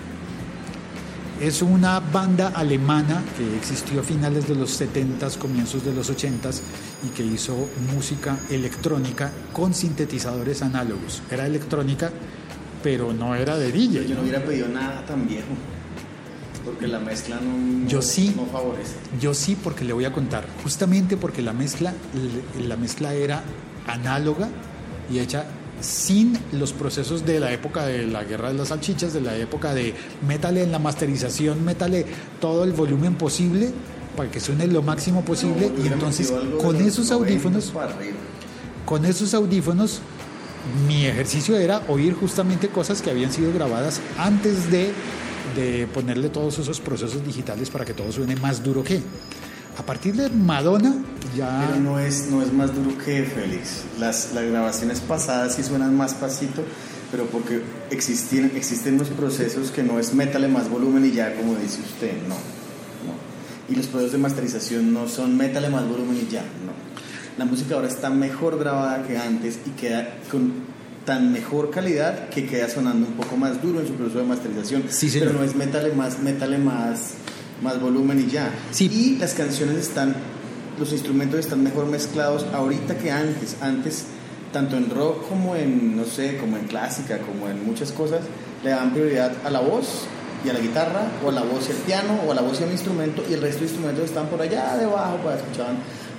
Es 1.42 1.62
una 1.62 2.02
banda 2.02 2.50
alemana 2.50 3.24
que 3.38 3.56
existió 3.56 4.02
a 4.02 4.04
finales 4.04 4.46
de 4.48 4.56
los 4.56 4.80
70s, 4.82 5.38
comienzos 5.38 5.86
de 5.86 5.94
los 5.94 6.12
80s 6.12 6.60
y 7.08 7.10
que 7.16 7.24
hizo 7.24 7.56
música 7.96 8.38
electrónica 8.50 9.32
con 9.54 9.74
sintetizadores 9.74 10.62
análogos. 10.62 11.22
Era 11.32 11.46
electrónica, 11.48 12.12
pero 12.84 13.14
no 13.14 13.36
era 13.36 13.58
de 13.58 13.72
DJ. 13.72 14.06
Yo 14.06 14.16
no 14.16 14.22
hubiera 14.22 14.44
pedido 14.44 14.68
nada 14.68 15.06
tan 15.06 15.28
viejo. 15.28 15.48
Porque 16.66 16.88
la 16.88 17.00
mezcla 17.00 17.40
no, 17.42 17.88
Yo 17.88 18.02
sí. 18.02 18.34
no 18.36 18.46
favorece. 18.46 18.96
Yo 19.22 19.34
sí, 19.34 19.56
porque 19.64 19.86
le 19.86 19.94
voy 19.94 20.04
a 20.04 20.12
contar. 20.12 20.46
Justamente 20.62 21.16
porque 21.16 21.42
la 21.42 21.54
mezcla, 21.54 21.94
la 22.68 22.76
mezcla 22.76 23.14
era 23.14 23.44
análoga 23.88 24.50
y 25.10 25.20
hecha 25.20 25.46
sin 25.82 26.38
los 26.52 26.74
procesos 26.74 27.26
de 27.26 27.40
la 27.40 27.52
época 27.52 27.86
de 27.86 28.08
la 28.08 28.24
guerra 28.24 28.50
de 28.50 28.56
las 28.56 28.70
salchichas, 28.70 29.14
de 29.14 29.22
la 29.22 29.36
época 29.38 29.74
de 29.74 29.94
métale 30.28 30.64
en 30.64 30.72
la 30.72 30.80
masterización, 30.80 31.64
métale 31.64 32.06
todo 32.40 32.64
el 32.64 32.74
volumen 32.74 33.16
posible 33.16 33.72
para 34.16 34.30
que 34.30 34.40
suene 34.40 34.68
lo 34.68 34.82
máximo 34.82 35.24
posible. 35.24 35.72
No, 35.76 35.84
y 35.84 35.88
entonces 35.88 36.34
con 36.62 36.76
esos 36.78 37.10
90 37.10 37.14
audífonos, 37.14 37.74
con 38.86 39.06
esos 39.06 39.34
audífonos, 39.34 40.02
mi 40.88 41.06
ejercicio 41.06 41.58
era 41.58 41.82
oír 41.88 42.14
justamente 42.14 42.68
cosas 42.70 43.02
que 43.02 43.10
habían 43.10 43.32
sido 43.32 43.54
grabadas 43.54 44.02
antes 44.18 44.70
de, 44.72 44.92
de 45.56 45.88
ponerle 45.88 46.30
todos 46.30 46.60
esos 46.60 46.80
procesos 46.80 47.26
digitales 47.26 47.70
para 47.70 47.86
que 47.86 47.94
todo 47.94 48.12
suene 48.12 48.36
más 48.36 48.64
duro 48.64 48.84
que. 48.84 49.02
A 49.80 49.84
partir 49.84 50.14
de 50.14 50.30
Madonna, 50.30 50.94
ya. 51.38 51.66
Pero 51.66 51.80
no 51.80 52.00
es, 52.00 52.28
no 52.30 52.42
es 52.42 52.52
más 52.52 52.76
duro 52.76 52.98
que 52.98 53.24
Félix. 53.24 53.86
Las, 53.98 54.34
las 54.34 54.44
grabaciones 54.44 55.00
pasadas 55.00 55.56
sí 55.56 55.64
suenan 55.64 55.96
más 55.96 56.14
pasito, 56.16 56.64
pero 57.12 57.28
porque 57.28 57.62
existen, 57.90 58.52
existen 58.58 58.98
los 58.98 59.08
procesos 59.08 59.72
que 59.72 59.82
no 59.82 59.98
es 59.98 60.14
métale 60.14 60.50
más 60.50 60.70
volumen 60.70 61.06
y 61.06 61.12
ya, 61.12 61.34
como 61.34 61.56
dice 61.56 61.80
usted, 61.80 62.12
no. 62.28 62.36
no. 62.36 63.70
Y 63.70 63.76
los 63.76 63.88
procesos 63.88 64.12
de 64.12 64.18
masterización 64.18 64.94
no 64.94 65.08
son 65.08 65.38
métale 65.38 65.70
más 65.70 65.88
volumen 65.88 66.28
y 66.28 66.30
ya, 66.30 66.42
no. 66.42 66.74
La 67.38 67.46
música 67.46 67.76
ahora 67.76 67.88
está 67.88 68.10
mejor 68.10 68.60
grabada 68.60 69.08
que 69.08 69.18
antes 69.18 69.60
y 69.66 69.70
queda 69.80 70.18
con 70.30 70.52
tan 71.06 71.32
mejor 71.32 71.72
calidad 71.72 72.28
que 72.28 72.46
queda 72.46 72.68
sonando 72.68 73.08
un 73.08 73.14
poco 73.14 73.38
más 73.38 73.62
duro 73.62 73.80
en 73.80 73.88
su 73.88 73.94
proceso 73.94 74.20
de 74.20 74.26
masterización. 74.26 74.84
Sí, 74.90 75.10
pero 75.18 75.32
no 75.32 75.42
es 75.42 75.56
métale 75.56 75.94
más, 75.94 76.20
métale 76.20 76.58
más, 76.58 77.14
más 77.62 77.80
volumen 77.82 78.20
y 78.20 78.32
ya. 78.32 78.52
Sí. 78.72 78.90
Y 78.92 79.18
las 79.18 79.34
canciones 79.34 79.78
están, 79.78 80.16
los 80.80 80.92
instrumentos 80.92 81.40
están 81.40 81.64
mejor 81.64 81.86
mezclados 81.86 82.46
ahorita 82.54 82.98
que 82.98 83.12
antes. 83.12 83.58
Antes, 83.62 84.06
tanto 84.52 84.78
en 84.78 84.90
rock 84.90 85.28
como 85.28 85.56
en, 85.56 85.96
no 85.96 86.06
sé, 86.06 86.38
como 86.38 86.58
en 86.58 86.66
clásica, 86.66 87.20
como 87.20 87.50
en 87.50 87.66
muchas 87.66 87.92
cosas, 87.92 88.22
le 88.64 88.72
daban 88.72 88.92
prioridad 88.92 89.34
a 89.44 89.50
la 89.50 89.60
voz 89.60 90.06
y 90.44 90.50
a 90.50 90.54
la 90.54 90.60
guitarra, 90.60 91.02
o 91.24 91.30
a 91.30 91.32
la 91.34 91.42
voz 91.42 91.68
y 91.68 91.72
al 91.72 91.78
piano, 91.80 92.20
o 92.26 92.32
a 92.32 92.36
la 92.36 92.42
voz 92.42 92.62
y 92.62 92.64
al 92.64 92.72
instrumento, 92.72 93.24
y 93.30 93.34
el 93.34 93.42
resto 93.42 93.60
de 93.60 93.66
instrumentos 93.66 94.06
están 94.06 94.28
por 94.28 94.42
allá 94.42 94.78
debajo 94.78 95.18
para 95.18 95.38
escuchar. 95.38 95.76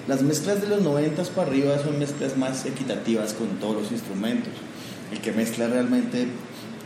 Las 0.06 0.22
mezclas 0.22 0.60
de 0.60 0.68
los 0.68 0.82
90 0.82 1.22
para 1.34 1.48
arriba 1.48 1.78
son 1.78 1.98
mezclas 1.98 2.36
más 2.36 2.66
equitativas 2.66 3.32
con 3.32 3.48
todos 3.60 3.82
los 3.82 3.92
instrumentos. 3.92 4.52
El 5.12 5.20
que 5.20 5.32
mezcla 5.32 5.68
realmente 5.68 6.28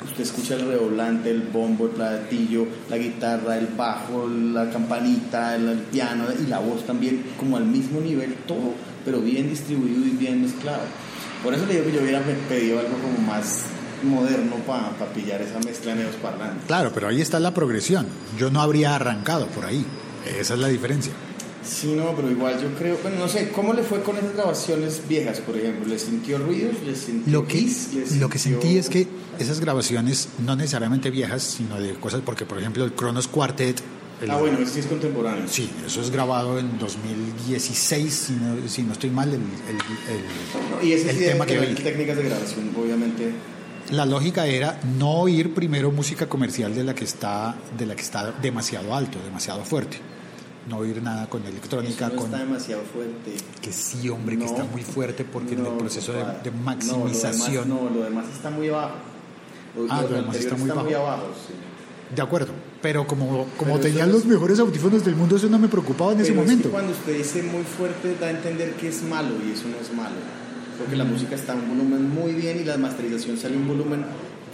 Usted 0.05 0.23
escucha 0.23 0.55
el 0.55 0.67
redoblante, 0.67 1.31
el 1.31 1.43
bombo, 1.43 1.87
el 1.87 1.93
platillo, 1.93 2.67
la 2.91 2.97
guitarra, 2.99 3.57
el 3.59 3.67
bajo, 3.69 4.29
la 4.29 4.71
campanita, 4.71 5.57
el, 5.57 5.79
piano 5.91 6.25
y 6.43 6.47
la 6.49 6.59
voz 6.61 6.87
también, 6.87 7.25
como 7.39 7.57
al 7.57 7.65
mismo 7.65 8.01
nivel, 8.01 8.35
todo, 8.47 8.75
pero 9.05 9.21
bien 9.21 9.49
distribuido 9.49 10.05
y 10.07 10.11
bien 10.11 10.43
mezclado. 10.43 10.83
Por 11.43 11.53
eso 11.55 11.67
le 11.67 11.75
digo 11.75 11.87
que 11.87 11.93
yo 11.93 12.01
hubiera 12.03 12.21
pe- 12.21 12.37
pedido 12.49 12.79
algo 12.79 12.93
como 12.99 13.19
más 13.27 13.65
moderno 14.03 14.57
para 14.67 14.91
pillar 15.15 15.41
esa 15.43 15.59
mezcla 15.61 15.93
en 15.93 16.01
esos 16.01 16.17
parlantes. 16.17 16.65
Claro, 16.67 16.91
pero 16.95 17.09
ahí 17.09 17.21
está 17.21 17.41
la 17.41 17.53
progresión. 17.55 18.07
Yo 18.39 18.51
no 18.51 18.61
habría 18.61 18.95
arrancado 18.95 19.47
por 19.49 19.65
ahí. 19.65 19.85
Esa 20.39 20.55
es 20.55 20.61
la 20.61 20.69
diferencia. 20.69 21.13
Sí, 21.67 21.95
no, 21.97 22.15
pero 22.15 22.31
igual 22.31 22.61
yo 22.61 22.69
creo, 22.79 22.99
bueno, 23.03 23.19
no 23.21 23.29
sé, 23.29 23.49
¿cómo 23.49 23.73
le 23.73 23.83
fue 23.83 24.03
con 24.03 24.17
esas 24.17 24.35
grabaciones 24.35 25.01
viejas, 25.09 25.41
por 25.41 25.57
ejemplo? 25.57 25.87
¿Le 25.87 25.99
sintió 25.99 26.39
ruidos? 26.39 26.75
¿Le 26.85 26.95
sintió 26.95 27.33
Lo 27.33 27.47
que, 27.49 27.67
lo 28.19 28.29
que 28.29 28.39
sentí 28.39 28.77
es 28.79 28.89
que 28.91 29.07
esas 29.39 29.61
grabaciones, 29.61 30.29
no 30.45 30.57
necesariamente 30.57 31.11
viejas, 31.11 31.43
sino 31.43 31.81
de 31.81 31.95
cosas, 31.95 32.21
porque 32.25 32.45
por 32.45 32.59
ejemplo 32.59 32.85
el 32.85 32.93
Kronos 32.93 33.29
Quartet. 33.29 33.81
el- 34.23 34.31
Ah, 34.31 34.37
bueno, 34.37 34.59
este 34.59 34.81
es 34.81 34.87
contemporáneo. 34.87 35.45
Sí, 35.49 35.69
eso 35.87 36.01
es 36.01 36.11
grabado 36.11 36.59
en 36.59 36.79
2016, 36.79 38.13
si 38.15 38.33
no, 38.35 38.69
si 38.69 38.83
no 38.83 38.93
estoy 38.93 39.11
mal, 39.11 39.29
el, 39.29 39.35
el- 39.35 40.81
el- 40.81 40.87
Y 40.89 40.93
ese 40.93 41.11
el 41.11 41.17
sí 41.17 41.25
tema 41.25 41.47
que 41.47 41.59
oí. 41.59 41.75
técnicas 41.75 42.17
de 42.17 42.23
grabación, 42.25 42.71
obviamente. 42.77 43.33
La 43.91 44.07
lógica 44.07 44.47
era 44.47 44.81
no 44.99 45.11
oír 45.21 45.53
primero 45.53 45.91
música 45.91 46.27
comercial 46.29 46.75
de 46.75 46.85
la 46.85 46.95
que 46.95 47.05
está, 47.05 47.55
de 47.77 47.87
la 47.87 47.95
que 47.97 48.03
está 48.03 48.33
demasiado 48.41 48.95
alto, 48.95 49.19
demasiado 49.25 49.65
fuerte. 49.65 49.99
No 50.69 50.79
oír 50.79 51.03
nada 51.03 51.29
con 51.29 51.45
electrónica, 51.45 52.07
Eso 52.07 52.15
no 52.15 52.23
con 52.23 52.31
está 52.33 52.39
demasiado 52.39 52.83
fuerte. 52.85 53.35
que 53.61 53.73
sí, 53.73 54.09
hombre, 54.09 54.39
que 54.39 54.47
está 54.47 54.65
muy 54.65 54.83
fuerte 54.83 55.25
porque 55.25 55.55
en 55.55 55.67
el 55.67 55.73
proceso 55.75 56.13
de, 56.13 56.19
de 56.43 56.51
No, 56.51 56.63
maximización. 56.63 57.69
lo 57.69 57.75
demás, 57.77 57.91
no, 57.93 57.99
lo 57.99 58.05
demás 58.05 58.25
está 58.35 58.51
muy 58.51 58.69
abajo. 58.69 58.95
Lo, 59.77 59.87
Ah, 59.93 60.03
lo 60.03 60.09
demás 60.09 60.37
está 60.37 60.57
muy 60.57 60.69
bajo. 60.71 60.81
abajo, 60.81 61.27
sí. 61.47 61.53
De 62.15 62.23
acuerdo, 62.23 62.53
pero 62.81 63.07
como, 63.07 63.47
como 63.57 63.73
Pero 63.75 63.81
tenían 63.81 64.11
los 64.13 64.21
es- 64.23 64.27
mejores 64.27 64.59
audífonos 64.59 65.05
del 65.05 65.17
mundo, 65.17 65.37
eso 65.37 65.49
no 65.49 65.59
me 65.59 65.69
preocupaba 65.69 66.13
en 66.13 66.21
ese 66.21 66.31
Pero 66.31 66.43
es 66.43 66.47
momento. 66.47 66.69
que 66.69 66.73
cuando 66.73 66.93
usted 66.93 67.17
dice 67.19 67.43
muy 67.43 67.65
fuerte 67.65 68.15
da 68.21 68.29
a 68.29 68.31
entender 68.31 68.73
que 68.75 68.89
es 68.89 69.03
malo 69.03 69.31
y 69.47 69.53
eso 69.53 69.65
no 69.69 69.77
es 69.81 69.93
malo. 69.93 70.17
Porque 70.79 70.95
Mm. 70.95 70.99
la 70.99 71.05
música 71.05 71.35
está 71.35 71.53
a 71.53 71.57
un 71.57 71.69
volumen 71.69 72.09
muy 72.15 72.33
bien 72.33 72.61
y 72.61 72.65
la 72.65 72.77
masterización 72.79 73.37
sale 73.37 73.55
a 73.57 73.59
un 73.59 73.69
volumen, 73.69 74.05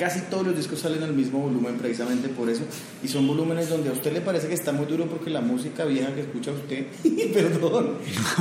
casi 0.00 0.20
todos 0.22 0.46
los 0.46 0.56
discos 0.56 0.78
salen 0.78 1.02
al 1.02 1.12
mismo 1.12 1.40
volumen 1.40 1.76
precisamente 1.76 2.30
por 2.30 2.48
eso. 2.48 2.62
Y 3.04 3.08
son 3.08 3.26
volúmenes 3.28 3.68
donde 3.68 3.90
a 3.90 3.92
usted 3.92 4.14
le 4.14 4.22
parece 4.22 4.48
que 4.48 4.54
está 4.54 4.72
muy 4.72 4.86
duro 4.86 5.04
porque 5.04 5.28
la 5.28 5.42
música 5.42 5.84
vieja 5.84 6.14
que 6.14 6.22
escucha 6.22 6.52
usted, 6.52 6.86
perdón, 7.34 7.98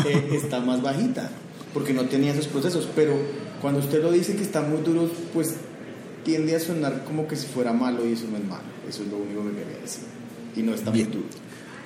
eh, 0.08 0.30
está 0.32 0.62
más 0.62 0.82
bajita. 0.82 1.30
Porque 1.74 1.94
no 1.94 2.06
tenía 2.06 2.32
esos 2.32 2.48
procesos. 2.48 2.88
Pero 2.96 3.14
cuando 3.62 3.82
usted 3.82 4.02
lo 4.02 4.10
dice 4.10 4.38
que 4.38 4.42
está 4.42 4.62
muy 4.62 4.82
duro, 4.84 5.12
pues 5.34 5.56
tiende 6.24 6.56
a 6.56 6.62
sonar 6.62 7.04
como 7.04 7.28
que 7.28 7.36
si 7.36 7.48
fuera 7.48 7.74
malo 7.74 8.08
y 8.08 8.14
eso 8.14 8.26
no 8.32 8.38
es 8.38 8.46
malo. 8.46 8.64
Eso 8.88 9.04
es 9.04 9.10
lo 9.10 9.18
único 9.18 9.44
que 9.44 9.50
quería 9.50 9.82
decir. 9.82 10.04
Y 10.56 10.64
no 10.64 10.74
está 10.74 10.92
Bien. 10.92 11.10
muy 11.10 11.18
duro. 11.18 11.28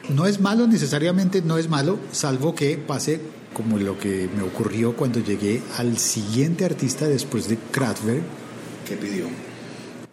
No 0.09 0.27
es 0.27 0.39
malo 0.39 0.67
necesariamente, 0.67 1.41
no 1.41 1.57
es 1.57 1.67
malo, 1.67 1.97
salvo 2.11 2.53
que 2.53 2.77
pase 2.77 3.21
como 3.53 3.79
lo 3.79 3.97
que 3.97 4.29
me 4.35 4.43
ocurrió 4.43 4.95
cuando 4.95 5.19
llegué 5.19 5.61
al 5.77 5.97
siguiente 5.97 6.63
artista 6.63 7.07
después 7.07 7.47
de 7.47 7.57
Kraftwerk. 7.71 8.21
¿Qué 8.87 8.97
pidió? 8.97 9.52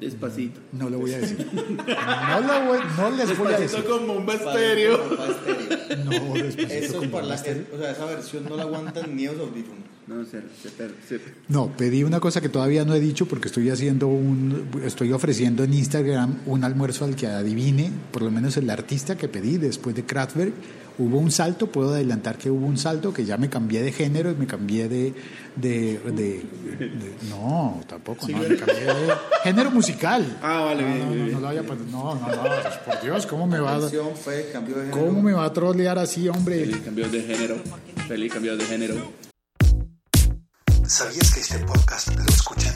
Despacito. 0.01 0.61
No 0.73 0.89
lo 0.89 0.99
voy 0.99 1.13
a 1.13 1.19
decir. 1.19 1.47
No, 1.55 2.41
lo 2.41 2.67
voy- 2.67 2.79
no 2.97 3.11
les 3.17 3.37
voy 3.39 3.49
a 3.53 3.59
decir. 3.59 3.79
Despacito 3.79 3.99
con 3.99 4.07
bomba 4.07 4.35
estéreo. 4.35 4.99
Bomba 4.99 5.27
estéreo. 5.27 6.05
No, 6.05 6.35
despacito 6.35 6.73
Eso 6.73 6.85
es 6.87 6.93
como 6.93 7.11
para 7.11 7.27
la, 7.27 7.35
o 7.35 7.39
sea, 7.79 7.91
esa 7.93 8.05
versión 8.07 8.45
no 8.49 8.57
la 8.57 8.63
aguantan 8.63 9.15
ni 9.15 9.27
los 9.27 9.39
audífonos. 9.39 9.85
No, 10.07 10.25
se, 10.25 10.41
se- 11.09 11.21
No, 11.49 11.77
pedí 11.77 12.03
una 12.03 12.19
cosa 12.19 12.41
que 12.41 12.49
todavía 12.49 12.85
no 12.85 12.95
he 12.95 13.01
dicho 13.01 13.27
porque 13.27 13.47
estoy 13.47 13.71
haciendo 13.71 14.09
un, 14.09 14.69
estoy 14.85 15.13
ofreciendo 15.13 15.63
en 15.63 15.73
Instagram 15.75 16.39
un 16.47 16.65
almuerzo 16.65 17.05
al 17.05 17.15
que 17.15 17.29
adivine, 17.29 17.93
por 18.11 18.23
lo 18.23 18.31
menos 18.33 18.57
el 18.57 18.69
artista 18.71 19.17
que 19.17 19.29
pedí 19.29 19.57
después 19.59 19.95
de 19.95 20.05
Kraftwerk. 20.05 20.53
Hubo 21.03 21.17
un 21.19 21.31
salto, 21.31 21.67
puedo 21.67 21.95
adelantar 21.95 22.37
que 22.37 22.51
hubo 22.51 22.67
un 22.67 22.77
salto, 22.77 23.11
que 23.15 23.25
ya 23.25 23.39
me 23.39 23.49
cambié 23.49 23.81
de 23.83 23.91
género 23.91 24.31
y 24.31 24.35
me 24.35 24.47
cambié 24.47 24.87
de... 24.87 25.15
de, 25.57 25.99
de- 25.99 26.45
de- 26.79 27.15
no, 27.31 27.81
tampoco, 27.89 28.29
no, 28.29 28.37
me 28.37 28.55
cambié 28.55 28.85
de 28.85 29.15
género 29.43 29.71
musical. 29.71 30.39
Ah, 30.43 30.61
vale, 30.67 30.83
no, 30.83 30.89
bien, 30.89 30.99
no, 30.99 31.05
no, 31.07 31.11
bien, 31.13 31.19
no, 31.21 31.25
bien. 31.25 31.41
lo 31.41 31.47
vaya 31.47 31.61
a 31.61 31.65
poner- 31.65 31.87
no, 31.87 32.15
no, 32.17 32.27
no, 32.29 32.43
por 32.85 33.01
Dios, 33.03 33.27
¿cómo 33.27 33.47
me 33.47 33.59
va 33.61 33.77
a, 33.77 33.81
cómo 34.91 35.23
me 35.23 35.33
va 35.33 35.47
a 35.47 35.53
trolear 35.55 35.99
así, 35.99 36.29
hombre? 36.29 36.59
Feliz 36.61 36.81
cambio 36.85 37.09
de 37.09 37.23
género. 37.23 37.57
Feliz 38.07 38.33
cambio 38.35 38.57
de 38.59 38.65
género. 38.67 38.95
¿Sabías 40.87 41.33
que 41.33 41.41
este 41.41 41.59
podcast 41.61 42.09
lo 42.15 42.29
escuchan 42.29 42.75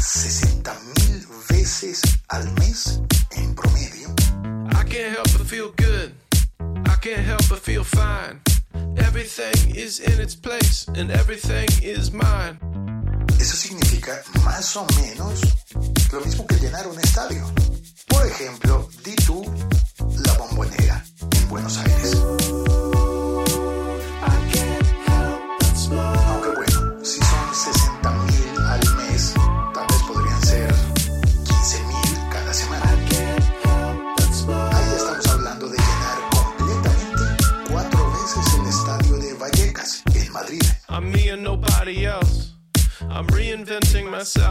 60 0.00 0.74
mil 0.96 1.24
veces 1.50 2.00
al 2.28 2.52
mes 2.54 3.00
en 3.36 3.54
promedio? 3.54 4.08
I 4.70 4.82
can't 4.88 5.14
help 5.16 5.38
but 5.38 5.46
feel 5.46 5.68
good. 5.78 6.10
Can't 7.04 7.20
help 7.20 7.46
but 7.50 7.58
feel 7.58 7.84
fine. 7.84 8.40
Everything 8.96 9.76
is 9.76 10.00
in 10.00 10.18
its 10.18 10.34
place 10.34 10.88
and 10.96 11.10
everything 11.10 11.68
is 11.82 12.10
mine. 12.10 12.56
Eso 13.38 13.56
significa 13.58 14.22
más 14.42 14.74
o 14.74 14.86
menos 15.02 15.38
lo 16.10 16.20
mismo 16.22 16.46
que 16.46 16.56
llenar 16.56 16.86
un 16.86 16.98
estadio. 16.98 17.44
Por 18.08 18.26
ejemplo, 18.26 18.88
di 19.04 19.14
tú 19.16 19.44
la 20.24 20.32
bombonera 20.38 21.04
en 21.30 21.48
Buenos 21.50 21.76
Aires. 21.76 22.73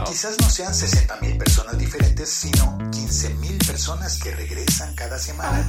Quizás 0.06 0.36
no 0.40 0.50
sean 0.50 0.74
60 0.74 1.16
mil 1.20 1.38
personas 1.38 1.78
diferentes, 1.78 2.28
sino 2.28 2.78
15 2.90 3.30
mil 3.34 3.56
personas 3.58 4.18
que 4.18 4.30
regresan 4.32 4.94
cada 4.94 5.18
semana. 5.18 5.66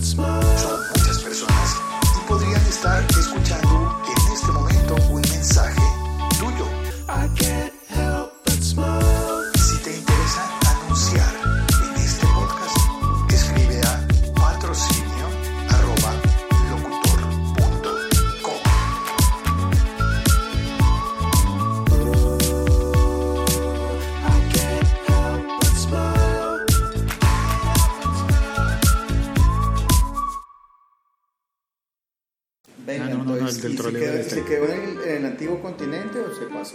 Son 0.00 0.80
muchas 0.94 1.18
personas 1.18 1.76
y 2.16 2.28
podrían 2.28 2.66
estar 2.66 3.04
escuchando 3.18 3.69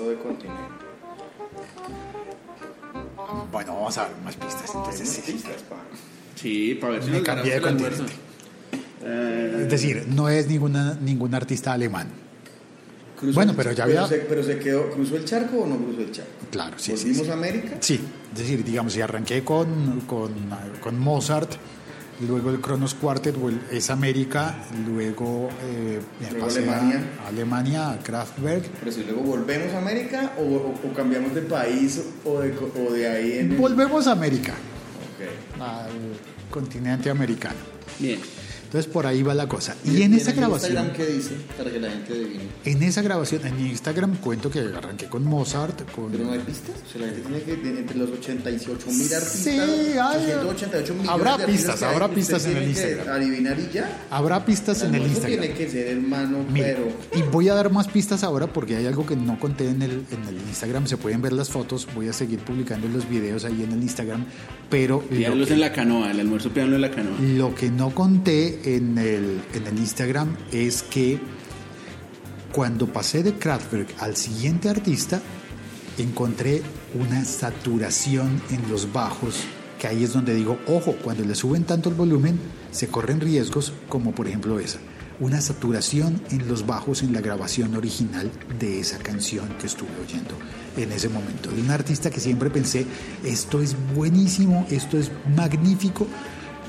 de 0.03 0.15
continente? 0.17 0.62
Bueno, 3.51 3.75
vamos 3.75 3.97
a 3.97 4.08
ver 4.08 4.17
más 4.23 4.36
pistas. 4.36 4.71
Entonces, 4.73 5.08
sí. 5.10 5.31
Pistas, 5.31 5.62
pa. 5.63 5.77
Sí, 6.36 6.75
para 6.79 6.93
ver 6.93 7.03
si 7.03 7.12
Me 7.12 7.21
cambié 7.23 7.53
de 7.55 7.62
continente. 7.62 8.13
Eh, 9.03 9.60
Es 9.62 9.69
decir, 9.69 10.05
no 10.10 10.29
es 10.29 10.47
ninguna, 10.47 10.95
ningún 11.01 11.34
artista 11.34 11.73
alemán. 11.73 12.08
Cruzó 13.19 13.36
Bueno, 13.36 13.53
pero 13.55 13.71
ya 13.71 13.86
había- 13.86 14.05
se, 14.08 14.17
pero 14.17 14.43
se 14.43 14.60
quedó, 14.60 14.89
¿cruzó 14.91 15.15
el 15.15 15.23
charco 15.25 15.60
o 15.60 15.67
no 15.67 15.77
cruzó 15.77 16.01
el 16.01 16.12
charco? 16.12 16.31
Claro, 16.51 16.77
sí, 16.77 16.97
sí, 16.97 17.03
¿Volvimos 17.05 17.25
sí. 17.25 17.29
a 17.29 17.34
América? 17.34 17.77
Sí, 17.79 18.01
es 18.34 18.39
decir, 18.39 18.63
digamos, 18.65 18.91
si 18.93 19.01
arranqué 19.01 19.43
con, 19.43 20.01
con, 20.01 20.34
con 20.81 20.99
Mozart, 20.99 21.53
luego 22.21 22.49
el 22.49 22.62
Kronos 22.62 22.93
Quartet 22.93 23.36
es 23.71 23.89
América, 23.89 24.56
luego, 24.88 25.49
eh, 25.63 25.99
Luego 26.32 26.45
Alemania. 26.47 27.04
a 27.23 27.28
Alemania, 27.28 27.89
a 27.91 27.99
Kraftwerk. 27.99 28.65
Pero 28.80 28.91
si 28.91 29.04
luego 29.04 29.21
volvemos 29.21 29.73
a 29.73 29.78
América 29.80 30.32
o, 30.38 30.41
o- 30.43 30.80
o 30.89 30.93
cambiamos 30.93 31.34
de 31.36 31.41
país 31.41 32.01
o 32.23 32.39
de, 32.39 32.51
co- 32.51 32.71
o 32.88 32.93
de 32.93 33.08
ahí 33.10 33.32
en 33.39 33.51
el... 33.51 33.58
Volvemos 33.58 34.08
a 34.08 34.13
América, 34.13 34.54
al 35.60 35.89
continente 36.49 37.10
americano. 37.10 37.58
Bien. 37.99 38.19
Entonces 38.76 38.92
por 38.92 39.08
ahí 39.08 39.24
va 39.24 39.34
la 39.34 39.48
cosa. 39.48 39.74
Y 39.86 40.02
en 40.02 40.14
esa 40.16 40.34
grabación, 40.34 40.74
Instagram 40.74 40.98
qué 40.98 41.06
dice? 41.14 41.32
Para 41.58 41.72
que 41.72 41.80
la 41.80 41.90
gente 41.92 42.12
adivine. 42.12 42.44
en 42.66 42.84
esa 42.84 43.02
grabación, 43.02 43.48
en 43.48 43.56
mi 43.56 43.70
Instagram 43.70 44.18
cuento 44.18 44.52
que 44.52 44.60
arranqué 44.60 45.06
con 45.06 45.24
Mozart, 45.24 45.90
con 45.92 46.12
Pero 46.12 46.26
no 46.26 46.34
hay 46.34 46.40
pistas. 46.40 46.76
O 46.86 46.92
sea, 46.92 47.02
la 47.02 47.08
gente 47.14 47.22
tiene 47.22 47.42
que, 47.44 47.56
de- 47.56 47.80
entre 47.80 47.98
los 47.98 48.10
88 48.10 48.86
mil 48.88 49.14
artistas, 49.14 49.30
Sí, 49.32 49.50
hay- 49.52 49.98
888 50.34 50.94
millones 50.94 51.10
habrá 51.10 51.38
de 51.38 51.46
pistas, 51.46 51.80
que 51.80 51.86
habrá 51.86 52.10
pistas 52.10 52.46
en 52.48 52.58
el 52.58 52.64
que 52.64 52.70
Instagram. 52.72 53.10
adivinar 53.16 53.58
y 53.60 53.74
ya. 53.74 54.06
Habrá 54.12 54.44
pistas 54.46 54.84
en 54.84 54.96
el 54.96 55.04
Instagram. 55.04 55.40
tiene 55.40 55.54
que 55.56 55.70
ser, 55.70 55.88
hermano, 55.88 56.40
Mire, 56.52 56.74
pero... 56.76 56.90
y 57.18 57.22
voy 57.32 57.48
a 57.48 57.54
dar 57.54 57.72
más 57.72 57.88
pistas 57.88 58.26
ahora 58.26 58.48
porque 58.48 58.76
hay 58.76 58.88
algo 58.88 59.06
que 59.06 59.16
no 59.16 59.40
conté 59.40 59.70
en 59.70 59.84
el, 59.84 59.92
en 60.12 60.28
el 60.28 60.36
Instagram. 60.50 60.86
Se 60.88 60.98
pueden 60.98 61.22
ver 61.22 61.32
las 61.32 61.50
fotos. 61.50 61.88
Voy 61.96 62.10
a 62.10 62.14
seguir 62.14 62.40
publicando 62.40 62.90
los 62.90 63.08
videos 63.10 63.46
ahí 63.46 63.64
en 63.64 63.72
el 63.72 63.82
Instagram. 63.82 64.26
Pero 64.70 65.08
que, 65.08 65.26
en 65.26 65.60
la 65.62 65.72
canoa, 65.72 66.12
el 66.12 66.20
almuerzo 66.20 66.50
pídanlo 66.50 66.76
en 66.76 66.82
la 66.82 66.92
canoa. 66.92 67.14
lo 67.22 67.54
que 67.56 67.70
no 67.70 67.92
conté 67.94 68.60
en 68.65 68.97
el, 68.97 69.41
en 69.54 69.67
el 69.67 69.78
Instagram 69.78 70.36
es 70.51 70.84
que 70.84 71.19
cuando 72.51 72.88
pasé 72.88 73.23
de 73.23 73.34
Kraftwerk 73.34 73.89
al 73.99 74.15
siguiente 74.15 74.69
artista, 74.69 75.21
encontré 75.97 76.62
una 76.99 77.23
saturación 77.25 78.41
en 78.49 78.69
los 78.69 78.91
bajos, 78.91 79.43
que 79.80 79.88
ahí 79.88 80.04
es 80.04 80.13
donde 80.13 80.34
digo, 80.34 80.58
ojo, 80.67 80.95
cuando 81.04 81.23
le 81.23 81.36
suben 81.36 81.63
tanto 81.63 81.89
el 81.89 81.95
volumen, 81.95 82.39
se 82.71 82.88
corren 82.88 83.21
riesgos, 83.21 83.73
como 83.89 84.13
por 84.13 84.28
ejemplo 84.28 84.60
esa. 84.60 84.80
Una 85.19 85.39
saturación 85.39 86.21
en 86.32 86.47
los 86.47 86.65
bajos 86.65 87.04
en 87.04 87.13
la 87.13 87.21
grabación 87.21 87.75
original 87.75 88.32
de 88.60 88.80
esa 88.80 88.97
canción 88.97 89.47
que 89.60 89.67
estuve 89.67 89.91
oyendo 90.04 90.36
en 90.75 90.91
ese 90.91 91.08
momento. 91.08 91.51
De 91.51 91.62
un 91.62 91.71
artista 91.71 92.10
que 92.10 92.19
siempre 92.19 92.49
pensé, 92.49 92.86
esto 93.23 93.62
es 93.62 93.75
buenísimo, 93.95 94.65
esto 94.69 94.97
es 94.97 95.12
magnífico. 95.36 96.08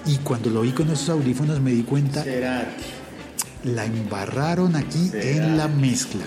Y 0.06 0.18
cuando 0.18 0.50
lo 0.50 0.60
oí 0.60 0.70
con 0.72 0.88
esos 0.90 1.08
audífonos 1.08 1.60
me 1.60 1.72
di 1.72 1.82
cuenta, 1.82 2.22
Será, 2.22 2.66
la 3.64 3.84
embarraron 3.84 4.76
aquí 4.76 5.10
en 5.12 5.56
la 5.56 5.68
mezcla. 5.68 6.24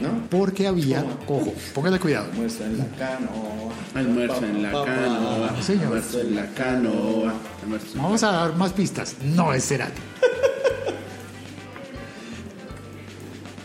¿no? 0.00 0.26
Porque 0.30 0.66
había, 0.66 1.02
¿Cómo? 1.26 1.40
ojo, 1.40 1.54
póngale 1.74 1.98
cuidado. 1.98 2.32
Muestra 2.32 2.66
en 2.66 2.78
la 2.78 2.86
canoa. 2.96 3.72
Almuerzo 3.94 4.44
en 4.46 4.62
la 4.62 4.70
canoa. 4.72 5.62
Señor. 5.62 5.84
Almuerzo 5.84 6.20
en 6.20 6.34
la 6.36 6.46
canoa. 6.54 7.34
Almuerzo 7.62 7.86
en 7.94 8.02
Vamos 8.02 8.22
a 8.22 8.32
dar 8.32 8.56
más 8.56 8.72
pistas. 8.72 9.16
No 9.22 9.52
es 9.52 9.66
Cerati. 9.66 10.00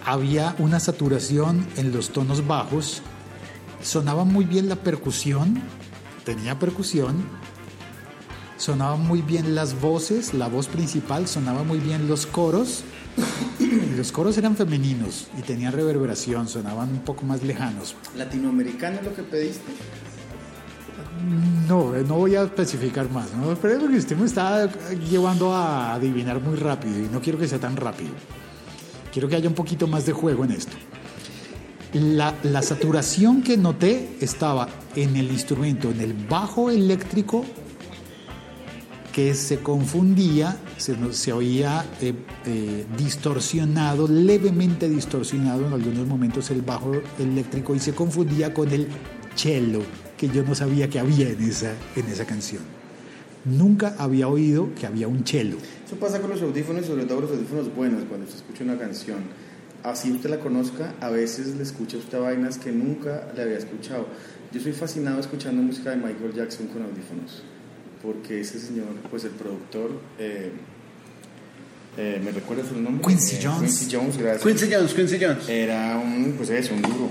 Había 0.05 0.55
una 0.59 0.79
saturación 0.81 1.65
en 1.77 1.93
los 1.93 2.09
tonos 2.09 2.45
bajos. 2.45 3.01
Sonaba 3.81 4.25
muy 4.25 4.43
bien 4.45 4.67
la 4.67 4.75
percusión. 4.75 5.61
Tenía 6.25 6.59
percusión. 6.59 7.25
Sonaban 8.57 9.05
muy 9.05 9.21
bien 9.21 9.55
las 9.55 9.79
voces. 9.79 10.33
La 10.33 10.47
voz 10.47 10.67
principal. 10.67 11.27
Sonaba 11.27 11.63
muy 11.63 11.79
bien 11.79 12.07
los 12.07 12.25
coros. 12.25 12.83
Y 13.59 13.95
los 13.97 14.11
coros 14.11 14.37
eran 14.37 14.55
femeninos 14.55 15.27
y 15.37 15.41
tenían 15.41 15.73
reverberación. 15.73 16.47
Sonaban 16.47 16.89
un 16.89 16.99
poco 16.99 17.25
más 17.25 17.43
lejanos. 17.43 17.95
Latinoamericano 18.15 18.99
es 18.99 19.05
lo 19.05 19.15
que 19.15 19.23
pediste. 19.23 19.71
No, 21.67 21.95
eh, 21.95 22.03
no 22.07 22.15
voy 22.15 22.35
a 22.35 22.43
especificar 22.43 23.09
más, 23.09 23.33
¿no? 23.33 23.55
Pero 23.55 23.73
es 23.73 23.79
porque 23.79 23.97
usted 23.97 24.17
me 24.17 24.25
está 24.25 24.69
llevando 25.09 25.53
a 25.53 25.93
adivinar 25.93 26.41
muy 26.41 26.55
rápido 26.55 26.99
y 26.99 27.09
no 27.09 27.21
quiero 27.21 27.39
que 27.39 27.47
sea 27.47 27.59
tan 27.59 27.75
rápido. 27.75 28.11
Quiero 29.11 29.27
que 29.27 29.35
haya 29.35 29.47
un 29.47 29.55
poquito 29.55 29.87
más 29.87 30.05
de 30.05 30.13
juego 30.13 30.43
en 30.43 30.51
esto. 30.51 30.75
La, 31.93 32.35
la 32.43 32.61
saturación 32.61 33.41
que 33.41 33.55
noté 33.55 34.17
estaba 34.19 34.67
en 34.95 35.15
el 35.15 35.31
instrumento, 35.31 35.89
en 35.89 36.01
el 36.01 36.13
bajo 36.13 36.69
eléctrico 36.69 37.45
que 39.15 39.33
se 39.33 39.59
confundía, 39.59 40.57
se, 40.75 40.97
se 41.13 41.31
oía 41.31 41.85
eh, 42.01 42.13
eh, 42.45 42.85
distorsionado, 42.97 44.09
levemente 44.09 44.89
distorsionado 44.89 45.65
en 45.65 45.71
algunos 45.71 46.05
momentos 46.05 46.51
el 46.51 46.61
bajo 46.61 46.91
eléctrico 47.17 47.73
y 47.73 47.79
se 47.79 47.93
confundía 47.93 48.53
con 48.53 48.69
el 48.73 48.89
cello, 49.33 49.83
que 50.17 50.27
yo 50.27 50.43
no 50.43 50.53
sabía 50.53 50.89
que 50.89 50.99
había 50.99 51.29
en 51.29 51.41
esa, 51.41 51.71
en 51.95 52.07
esa 52.07 52.25
canción. 52.25 52.61
Nunca 53.45 53.95
había 53.97 54.27
oído 54.27 54.75
que 54.77 54.85
había 54.85 55.07
un 55.07 55.25
cello. 55.25 55.55
Eso 55.85 55.95
pasa 55.95 56.19
con 56.19 56.31
los 56.31 56.41
audífonos 56.41 56.85
sobre 56.85 57.05
todo 57.05 57.21
los 57.21 57.31
audífonos 57.31 57.73
buenos, 57.73 58.03
cuando 58.09 58.25
usted 58.25 58.39
escucha 58.39 58.65
una 58.65 58.77
canción. 58.77 59.19
Así 59.83 60.11
usted 60.11 60.29
la 60.29 60.41
conozca, 60.41 60.93
a 60.99 61.09
veces 61.09 61.55
le 61.55 61.63
escucha 61.63 61.95
usted 61.95 62.19
vainas 62.19 62.57
que 62.57 62.73
nunca 62.73 63.31
le 63.33 63.43
había 63.43 63.59
escuchado. 63.59 64.07
Yo 64.51 64.59
soy 64.59 64.73
fascinado 64.73 65.21
escuchando 65.21 65.61
música 65.61 65.91
de 65.91 65.95
Michael 65.95 66.33
Jackson 66.33 66.67
con 66.67 66.81
audífonos, 66.81 67.43
porque 68.05 68.41
ese 68.41 68.59
señor, 68.59 68.87
pues 69.09 69.23
el 69.23 69.31
productor, 69.31 69.91
eh, 70.19 70.51
eh, 71.97 72.21
¿me 72.23 72.31
recuerda 72.31 72.63
su 72.67 72.79
nombre? 72.79 73.05
Quincy 73.07 73.37
Eh, 73.37 73.39
Jones. 73.43 73.61
Quincy 73.79 73.95
Jones, 73.95 74.17
gracias. 74.17 74.43
Quincy 74.43 74.73
Jones, 74.73 74.93
Quincy 74.93 75.17
Jones. 75.19 75.49
Era 75.49 75.97
un, 75.97 76.33
pues 76.37 76.49
eso, 76.51 76.73
un 76.75 76.81
duro. 76.81 77.09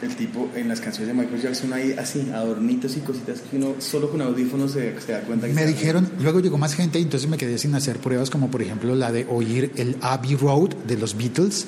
El 0.00 0.14
tipo, 0.14 0.48
en 0.54 0.68
las 0.68 0.80
canciones 0.80 1.08
de 1.08 1.20
Michael 1.20 1.42
Jackson 1.42 1.72
hay 1.72 1.92
así, 1.92 2.30
adornitos 2.32 2.96
y 2.96 3.00
cositas 3.00 3.40
que 3.40 3.56
uno 3.56 3.74
solo 3.80 4.10
con 4.10 4.20
audífonos 4.22 4.70
se, 4.72 5.00
se 5.00 5.10
da 5.10 5.22
cuenta 5.22 5.48
que 5.48 5.52
Me 5.54 5.66
dijeron, 5.66 6.08
luego 6.20 6.38
llegó 6.38 6.56
más 6.56 6.74
gente 6.74 7.00
y 7.00 7.02
entonces 7.02 7.28
me 7.28 7.36
quedé 7.36 7.58
sin 7.58 7.74
hacer 7.74 7.98
pruebas, 7.98 8.30
como 8.30 8.48
por 8.48 8.62
ejemplo 8.62 8.94
la 8.94 9.10
de 9.10 9.26
oír 9.28 9.72
el 9.74 9.96
Abbey 10.00 10.36
Road 10.36 10.70
de 10.86 10.96
los 10.96 11.16
Beatles 11.16 11.66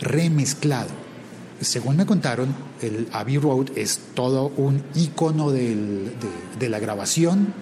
remezclado. 0.00 1.03
Según 1.64 1.96
me 1.96 2.06
contaron, 2.06 2.54
el 2.82 3.08
Abbey 3.12 3.38
Road 3.38 3.66
es 3.76 3.98
todo 4.14 4.52
un 4.56 4.82
icono 4.94 5.50
del- 5.50 6.04
de, 6.06 6.58
de 6.58 6.68
la 6.68 6.78
grabación, 6.78 7.52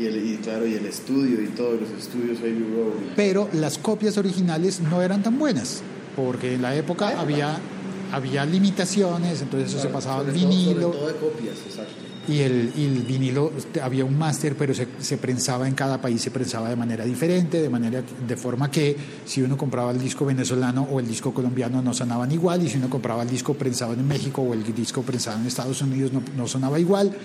Y, 0.00 0.06
el, 0.06 0.16
y 0.32 0.36
claro, 0.36 0.66
y 0.66 0.74
el 0.74 0.86
estudio 0.86 1.42
y 1.42 1.48
todos 1.48 1.80
los 1.80 1.90
estudios 1.90 2.38
Abbey 2.38 2.52
Road. 2.52 3.12
pero 3.16 3.48
las 3.52 3.78
copias 3.78 4.16
originales 4.16 4.80
no 4.80 5.02
eran 5.02 5.22
tan 5.22 5.38
buenas, 5.38 5.80
porque 6.14 6.54
en 6.54 6.62
la 6.62 6.76
época 6.76 7.18
había, 7.20 7.58
había 8.12 8.44
limitaciones, 8.44 9.42
entonces 9.42 9.70
eso 9.70 9.80
se 9.82 9.88
pasaba 9.88 10.20
al 10.20 10.26
todo- 10.26 10.34
vinilo. 10.34 10.80
sobre 10.92 10.98
todo 10.98 11.06
de 11.08 11.14
copias, 11.14 11.56
exacto. 11.66 11.94
Y 12.28 12.40
el, 12.40 12.72
vinilo 13.06 13.52
este, 13.56 13.80
había 13.80 14.04
un 14.04 14.18
máster, 14.18 14.54
pero 14.54 14.74
se, 14.74 14.86
se 15.00 15.16
prensaba 15.16 15.66
en 15.66 15.74
cada 15.74 16.00
país, 16.00 16.20
se 16.20 16.30
prensaba 16.30 16.68
de 16.68 16.76
manera 16.76 17.04
diferente, 17.04 17.60
de 17.62 17.70
manera 17.70 18.02
de 18.26 18.36
forma 18.36 18.70
que 18.70 18.96
si 19.24 19.40
uno 19.40 19.56
compraba 19.56 19.92
el 19.92 19.98
disco 19.98 20.26
venezolano 20.26 20.82
o 20.90 21.00
el 21.00 21.08
disco 21.08 21.32
colombiano 21.32 21.80
no 21.80 21.94
sonaban 21.94 22.30
igual, 22.30 22.62
y 22.62 22.68
si 22.68 22.76
uno 22.76 22.90
compraba 22.90 23.22
el 23.22 23.30
disco 23.30 23.54
prensado 23.54 23.94
en 23.94 24.06
México 24.06 24.42
o 24.42 24.52
el 24.52 24.62
disco 24.74 25.02
prensado 25.02 25.40
en 25.40 25.46
Estados 25.46 25.80
Unidos 25.80 26.12
no, 26.12 26.22
no 26.36 26.46
sonaba 26.46 26.78
igual, 26.78 27.16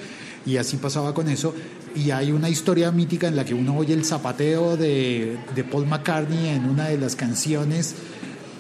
y 0.46 0.58
así 0.58 0.78
pasaba 0.78 1.14
con 1.14 1.30
eso. 1.30 1.54
Y 1.96 2.12
hay 2.12 2.32
una 2.32 2.50
historia 2.50 2.92
mítica 2.92 3.28
en 3.28 3.36
la 3.36 3.46
que 3.46 3.54
uno 3.54 3.78
oye 3.78 3.94
el 3.94 4.06
zapateo 4.06 4.78
de, 4.78 5.38
de 5.54 5.64
Paul 5.64 5.86
McCartney 5.86 6.50
en 6.50 6.66
una 6.66 6.88
de 6.88 6.98
las 6.98 7.16
canciones 7.16 7.96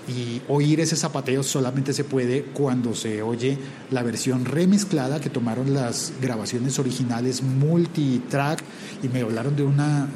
y 0.07 0.41
oír 0.49 0.79
ese 0.81 0.95
zapateo 0.95 1.43
solamente 1.43 1.93
se 1.93 2.03
puede 2.03 2.43
cuando 2.43 2.93
se 2.93 3.21
oye 3.21 3.57
la 3.91 4.03
versión 4.03 4.45
remezclada 4.45 5.21
que 5.21 5.29
tomaron 5.29 5.73
las 5.73 6.13
grabaciones 6.21 6.77
originales 6.79 7.41
multitrack 7.41 8.63
y 9.01 9.07
me 9.07 9.21
hablaron 9.21 9.55
de 9.55 9.63
una, 9.63 10.09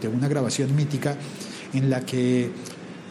de, 0.00 0.08
una 0.08 0.28
grabación 0.28 0.74
mítica 0.74 1.16
en 1.74 1.90
la 1.90 2.06
que 2.06 2.50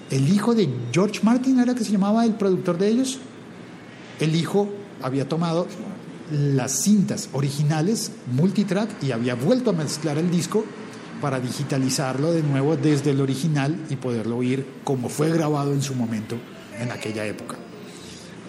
el 0.10 0.30
hijo 0.34 0.56
de 0.56 0.70
George 0.92 1.20
Martin 1.22 1.60
era 1.60 1.76
que 1.76 1.84
se 1.84 1.92
llamaba 1.92 2.26
el 2.26 2.34
productor 2.34 2.78
de 2.78 2.88
ellos 2.88 3.20
el 4.20 4.36
hijo 4.36 4.70
había 5.04 5.30
tomado 5.30 5.68
las 6.32 6.82
cintas 6.82 7.30
originales 7.34 8.12
multitrack 8.36 9.04
y 9.04 9.12
había 9.12 9.36
vuelto 9.36 9.70
a 9.70 9.74
mezclar 9.74 10.18
el 10.18 10.32
disco 10.32 10.66
para 11.22 11.40
digitalizarlo 11.40 12.32
de 12.32 12.44
nuevo 12.44 12.76
desde 12.76 13.12
el 13.12 13.22
original 13.22 13.76
y 13.90 13.96
poderlo 13.96 14.38
oír 14.38 14.66
como 14.84 15.10
fue 15.10 15.30
grabado 15.30 15.74
en 15.74 15.82
su 15.82 15.96
momento 15.96 16.38
en 16.80 16.92
aquella 16.92 17.26
época. 17.26 17.56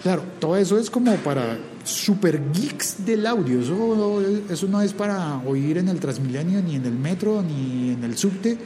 Claro, 0.03 0.23
todo 0.39 0.55
eso 0.55 0.77
es 0.77 0.89
como 0.89 1.13
para 1.17 1.57
super 1.83 2.41
geeks 2.53 3.05
del 3.05 3.25
audio, 3.25 3.59
eso, 3.59 4.21
eso 4.49 4.67
no 4.67 4.81
es 4.81 4.93
para 4.93 5.37
oír 5.39 5.77
en 5.77 5.89
el 5.89 5.99
Transmilenio, 5.99 6.61
ni 6.61 6.75
en 6.75 6.85
el 6.85 6.93
metro, 6.93 7.41
ni 7.41 7.91
en 7.91 8.03
el 8.03 8.17
subte. 8.17 8.57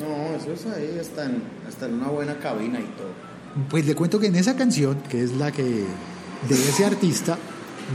No, 0.00 0.34
eso 0.36 0.52
es 0.52 0.66
ahí, 0.74 0.98
hasta 1.00 1.26
en, 1.26 1.42
hasta 1.68 1.86
en 1.86 1.94
una 1.94 2.08
buena 2.08 2.36
cabina 2.38 2.80
y 2.80 2.84
todo. 2.84 3.30
Pues 3.68 3.86
le 3.86 3.94
cuento 3.94 4.18
que 4.18 4.26
en 4.26 4.36
esa 4.36 4.56
canción, 4.56 5.02
que 5.08 5.22
es 5.22 5.36
la 5.36 5.52
que 5.52 5.62
de 5.62 6.54
ese 6.54 6.84
artista, 6.84 7.38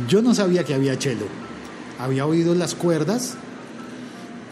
yo 0.08 0.22
no 0.22 0.36
sabía 0.36 0.64
que 0.64 0.74
había 0.74 1.00
cello. 1.00 1.26
Había 2.00 2.26
oído 2.26 2.56
las 2.56 2.76
cuerdas, 2.76 3.36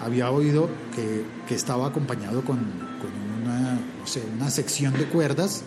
había 0.04 0.30
oído 0.32 0.70
que, 0.96 1.24
que 1.48 1.56
estaba 1.56 1.88
acompañado 1.88 2.44
con, 2.44 2.58
con 2.58 3.12
una, 3.42 3.74
no 3.74 4.08
sé, 4.08 4.22
una 4.36 4.50
sección 4.50 4.94
de 4.94 5.06
cuerdas. 5.06 5.64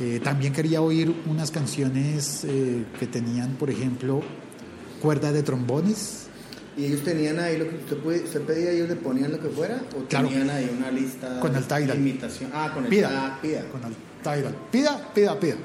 Eh, 0.00 0.20
también 0.22 0.52
quería 0.52 0.80
oír 0.80 1.14
unas 1.26 1.50
canciones 1.50 2.44
eh, 2.44 2.84
que 3.00 3.06
tenían, 3.06 3.54
por 3.54 3.68
ejemplo, 3.70 4.22
cuerda 5.02 5.32
de 5.32 5.42
trombones. 5.42 6.26
¿Y 6.76 6.84
ellos 6.84 7.02
tenían 7.02 7.40
ahí 7.40 7.58
lo 7.58 7.68
que 7.68 7.74
usted, 7.76 7.96
puede, 7.96 8.22
usted 8.22 8.42
pedía, 8.42 8.70
ellos 8.70 8.88
le 8.88 8.94
ponían 8.94 9.32
lo 9.32 9.40
que 9.40 9.48
fuera? 9.48 9.82
¿O 9.96 10.04
Claro. 10.04 10.28
tenían 10.28 10.48
ahí 10.50 10.72
una 10.78 10.92
lista 10.92 11.40
Con 11.40 11.56
el 11.56 11.66
de 11.66 11.94
imitación? 11.96 12.50
Ah, 12.54 12.70
con 12.72 12.84
el 12.84 12.90
Pida. 12.90 13.10
ah, 13.12 13.38
pida. 13.42 13.64
Con 13.70 13.82
el 13.84 13.94
Tidal. 14.22 14.54
Pida, 14.70 15.12
pida, 15.12 15.40
pida. 15.40 15.56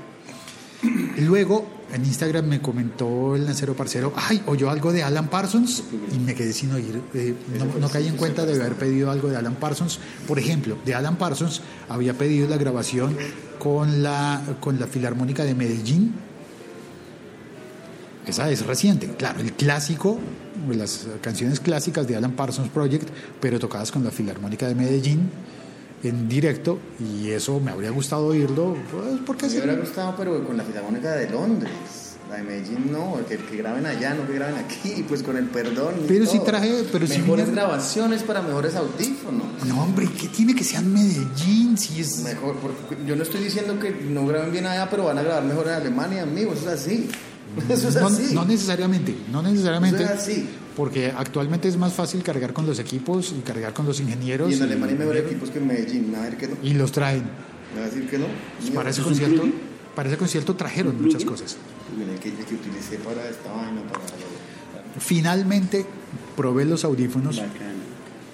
Y 1.17 1.21
Luego 1.25 1.67
en 1.93 2.06
Instagram 2.06 2.45
me 2.45 2.62
comentó 2.62 3.36
el 3.36 3.45
Lancero 3.45 3.75
Parcero, 3.75 4.13
ay, 4.15 4.41
oyó 4.47 4.69
algo 4.69 4.91
de 4.91 5.03
Alan 5.03 5.27
Parsons 5.29 5.84
y 6.13 6.17
me 6.19 6.34
quedé 6.34 6.51
sin 6.51 6.71
oír. 6.71 7.01
eh, 7.13 7.36
no, 7.58 7.65
no 7.79 7.89
caí 7.89 8.08
en 8.08 8.17
cuenta 8.17 8.45
de 8.45 8.53
haber 8.53 8.73
pedido 8.73 9.12
algo 9.12 9.29
de 9.29 9.38
Alan 9.38 9.56
Parsons. 9.56 9.99
Por 10.27 10.39
ejemplo, 10.39 10.77
de 10.86 10.95
Alan 10.95 11.17
Parsons 11.17 11.62
había 11.89 12.17
pedido 12.17 12.47
la 12.47 12.58
grabación 12.58 13.15
con 13.60 14.01
la, 14.01 14.41
con 14.60 14.79
la 14.79 14.88
Filarmónica 14.88 15.43
de 15.43 15.53
Medellín. 15.53 16.13
Esa 18.25 18.49
es 18.49 18.65
reciente, 18.65 19.10
claro, 19.15 19.41
el 19.41 19.53
clásico, 19.53 20.19
las 20.69 21.08
canciones 21.21 21.60
clásicas 21.60 22.08
de 22.08 22.15
Alan 22.15 22.32
Parsons 22.32 22.69
Project, 22.69 23.10
pero 23.39 23.60
tocadas 23.60 23.91
con 23.91 24.03
la 24.03 24.12
Filarmónica 24.12 24.67
de 24.67 24.75
Medellín 24.75 25.29
en 26.03 26.27
directo 26.29 26.79
y 26.99 27.29
eso 27.29 27.59
me 27.59 27.71
habría 27.71 27.89
gustado 27.91 28.27
oírlo, 28.27 28.75
pues 28.91 29.19
porque 29.25 29.45
Me 29.45 29.51
sí. 29.51 29.57
hubiera 29.57 29.75
gustado, 29.79 30.13
pero 30.17 30.43
con 30.45 30.57
la 30.57 30.63
Filarmónica 30.63 31.11
de 31.13 31.29
Londres. 31.29 31.71
La 32.29 32.37
de 32.37 32.43
Medellín 32.43 32.91
no, 32.91 33.17
que, 33.27 33.37
que 33.37 33.57
graben 33.57 33.85
allá, 33.85 34.13
no 34.15 34.25
que 34.25 34.33
graben 34.33 34.55
aquí, 34.55 35.05
pues 35.07 35.21
con 35.21 35.37
el 35.37 35.45
perdón. 35.47 35.93
Pero 36.07 36.25
sí 36.25 36.37
todo. 36.37 36.47
traje- 36.47 36.83
pero 36.91 37.05
sí 37.05 37.19
Mejores 37.19 37.51
grabaciones 37.51 38.23
para 38.23 38.41
mejores 38.41 38.75
audífonos. 38.75 39.45
No, 39.67 39.83
hombre, 39.83 40.07
¿qué 40.19 40.29
tiene 40.29 40.55
que 40.55 40.63
ser 40.63 40.81
Medellín? 40.83 41.77
Si 41.77 41.99
es... 42.01 42.19
Mejor, 42.23 42.55
porque 42.55 42.97
yo 43.05 43.15
no 43.15 43.23
estoy 43.23 43.43
diciendo 43.43 43.77
que 43.79 43.91
no 43.91 44.25
graben 44.25 44.51
bien 44.51 44.65
allá, 44.65 44.89
pero 44.89 45.03
van 45.03 45.17
a 45.19 45.21
grabar 45.21 45.43
mejor 45.43 45.67
en 45.67 45.73
Alemania, 45.73 46.23
amigos, 46.23 46.59
eso 46.59 46.71
es 46.71 46.81
así. 46.81 47.09
Eso 47.69 47.89
es 47.89 47.95
no, 47.97 48.07
así. 48.07 48.33
no 48.33 48.45
necesariamente, 48.45 49.15
no 49.31 49.43
necesariamente. 49.43 50.03
Eso 50.03 50.13
es 50.13 50.19
así. 50.19 50.49
Porque 50.75 51.13
actualmente 51.15 51.67
es 51.67 51.77
más 51.77 51.93
fácil 51.93 52.23
cargar 52.23 52.51
con 52.53 52.65
los 52.65 52.79
equipos 52.79 53.33
y 53.38 53.41
cargar 53.41 53.73
con 53.73 53.86
los 53.86 53.99
ingenieros. 53.99 54.51
Y 54.51 54.55
en 54.55 54.63
Alemania 54.63 54.93
hay 54.93 54.99
mejores 54.99 55.25
equipos 55.25 55.49
que 55.51 55.59
en 55.59 55.67
Medellín. 55.67 56.12
¿Me 56.12 56.17
a 56.17 56.21
decir 56.23 56.38
que 56.39 56.47
no? 56.47 56.55
Y 56.63 56.73
los 56.73 56.91
traen. 56.91 57.23
¿Me 57.75 57.81
va 57.81 57.86
a 57.88 57.89
decir 57.89 58.09
que 58.09 58.17
no? 58.17 58.25
Pues 58.59 58.71
para 58.71 58.89
ese 58.89 59.01
concierto, 59.03 59.43
para 59.95 60.09
ese 60.09 60.17
concierto 60.17 60.55
trajeron 60.55 60.99
muchas 61.01 61.23
cosas. 61.25 61.57
Mira, 61.97 62.19
que, 62.19 62.31
que 62.33 62.55
utilicé 62.55 62.97
para 62.97 63.27
esta 63.29 63.51
vaina, 63.51 63.81
para... 63.83 63.99
lo- 63.99 64.99
Finalmente 64.99 65.86
probé 66.36 66.65
los 66.65 66.83
audífonos. 66.86 67.38
Bacano. 67.38 67.83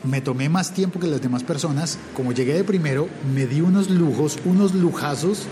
Me 0.04 0.22
tomé 0.22 0.48
más 0.48 0.74
tiempo 0.74 1.00
que 1.00 1.08
las 1.08 1.22
demás 1.22 1.44
personas. 1.44 1.98
Como 2.14 2.32
llegué 2.32 2.54
de 2.54 2.64
primero, 2.64 3.10
me 3.36 3.48
di 3.48 3.60
unos 3.62 3.90
lujos, 3.90 4.38
unos 4.46 4.74
lujazos. 4.74 5.44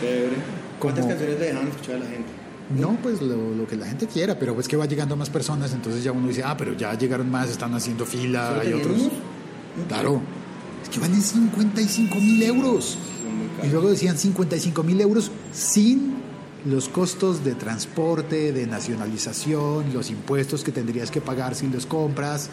Chévere. 0.00 0.32
¿Cuántas 0.80 1.02
Como- 1.04 1.14
canciones 1.14 1.38
le 1.40 1.46
dejaron 1.46 1.68
escuchar 1.68 1.94
a 1.96 1.98
la 2.00 2.06
gente? 2.06 2.28
No, 2.70 2.96
pues 3.02 3.20
lo, 3.20 3.54
lo 3.54 3.66
que 3.66 3.76
la 3.76 3.86
gente 3.86 4.06
quiera, 4.06 4.38
pero 4.38 4.58
es 4.58 4.68
que 4.68 4.76
va 4.76 4.86
llegando 4.86 5.16
más 5.16 5.30
personas, 5.30 5.72
entonces 5.72 6.02
ya 6.02 6.12
uno 6.12 6.28
dice, 6.28 6.42
ah, 6.44 6.56
pero 6.56 6.74
ya 6.74 6.96
llegaron 6.96 7.30
más, 7.30 7.50
están 7.50 7.74
haciendo 7.74 8.06
fila, 8.06 8.48
¿Solo 8.48 8.60
hay 8.60 8.72
otros. 8.72 8.96
Claro, 9.88 10.20
es 10.82 10.88
que 10.88 11.00
valen 11.00 11.20
55 11.20 12.14
mil 12.16 12.42
euros. 12.42 12.98
Y 13.62 13.68
luego 13.68 13.90
decían 13.90 14.18
55 14.18 14.82
mil 14.82 15.00
euros 15.00 15.30
sin 15.52 16.14
los 16.64 16.88
costos 16.88 17.44
de 17.44 17.54
transporte, 17.54 18.52
de 18.52 18.66
nacionalización, 18.66 19.92
los 19.92 20.10
impuestos 20.10 20.64
que 20.64 20.72
tendrías 20.72 21.10
que 21.10 21.20
pagar 21.20 21.54
si 21.54 21.68
los 21.68 21.86
compras. 21.86 22.50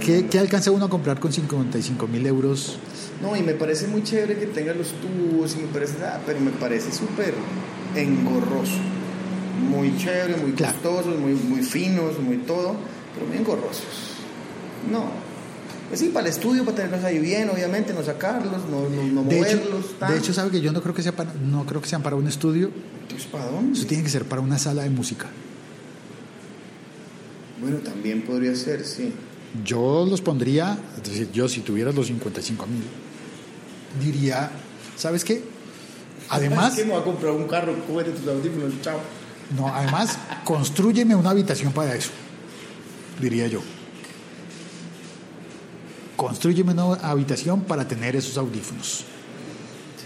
¿Qué, 0.00 0.26
qué 0.26 0.38
alcanza 0.38 0.70
uno 0.70 0.86
a 0.86 0.90
comprar 0.90 1.20
con 1.20 1.32
55 1.32 2.06
mil 2.06 2.26
euros? 2.26 2.78
No, 3.22 3.36
y 3.36 3.42
me 3.42 3.52
parece 3.52 3.86
muy 3.86 4.02
chévere 4.02 4.38
que 4.38 4.46
tenga 4.46 4.72
los 4.72 4.92
tubos, 4.92 5.54
y 5.54 5.58
me 5.58 5.68
parece, 5.68 6.02
ah, 6.04 6.20
pero 6.24 6.40
me 6.40 6.52
parece 6.52 6.90
súper 6.90 7.34
engorroso. 7.96 8.78
Muy 9.68 9.96
chévere, 9.98 10.36
muy 10.36 10.52
Claro. 10.52 10.74
costosos, 10.74 11.18
muy, 11.18 11.32
muy 11.34 11.62
finos, 11.62 12.18
muy 12.18 12.38
todo, 12.38 12.74
pero 13.14 13.26
muy 13.26 13.36
engorrosos. 13.36 13.84
No. 14.90 15.04
Pues 15.88 16.00
sí, 16.00 16.08
para 16.08 16.26
el 16.28 16.32
estudio, 16.32 16.64
para 16.64 16.76
tenerlos 16.76 17.04
ahí 17.04 17.18
bien, 17.18 17.50
obviamente, 17.50 17.92
no 17.92 18.02
sacarlos, 18.04 18.62
no, 18.70 18.88
no, 18.88 19.02
no 19.22 19.22
De 19.24 19.40
hecho, 19.40 19.56
moverlos. 19.58 19.86
de 20.08 20.16
hecho, 20.18 20.32
sabe 20.32 20.50
que 20.52 20.60
yo 20.60 20.70
no 20.72 20.80
creo 20.82 20.94
que 20.94 21.02
sea 21.02 21.12
para, 21.16 21.32
no 21.34 21.66
creo 21.66 21.80
que 21.82 21.88
sean 21.88 22.02
para 22.02 22.14
un 22.16 22.28
estudio, 22.28 22.70
Pues, 23.10 23.24
¿para 23.24 23.46
dónde? 23.46 23.76
eso 23.76 23.86
tiene 23.88 24.04
que 24.04 24.08
ser 24.10 24.24
para 24.24 24.40
una 24.40 24.56
sala 24.56 24.84
de 24.84 24.90
música. 24.90 25.26
Bueno, 27.60 27.78
también 27.78 28.22
podría 28.22 28.54
ser, 28.54 28.84
sí. 28.86 29.12
yo 29.64 30.06
los 30.08 30.20
pondría, 30.22 30.78
es 30.96 31.10
decir, 31.10 31.28
yo 31.32 31.48
si 31.48 31.60
tuviera 31.60 31.92
los 31.92 32.06
55 32.06 32.66
mil, 32.66 32.82
diría, 34.04 34.50
¿sabes 34.96 35.24
qué? 35.24 35.42
Además, 36.30 36.74
que 36.76 36.84
me 36.84 36.92
voy 36.92 37.00
a 37.00 37.04
comprar 37.04 37.32
un 37.32 37.46
carro, 37.48 37.74
cómete 37.86 38.10
tus 38.12 38.26
audífonos, 38.28 38.72
chao. 38.82 38.98
no, 39.56 39.66
además, 39.68 40.16
construyeme 40.44 41.14
una 41.16 41.30
habitación 41.30 41.72
para 41.72 41.94
eso, 41.94 42.10
diría 43.20 43.46
yo. 43.48 43.60
Construyeme 46.16 46.72
una 46.72 46.94
habitación 46.96 47.62
para 47.62 47.88
tener 47.88 48.14
esos 48.14 48.36
audífonos 48.36 49.04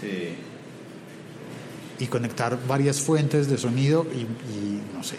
Sí. 0.01 0.35
y 1.99 2.07
conectar 2.07 2.57
varias 2.67 2.99
fuentes 3.01 3.49
de 3.49 3.57
sonido 3.57 4.05
y, 4.13 4.21
y 4.21 4.81
no 4.95 5.03
sé. 5.03 5.15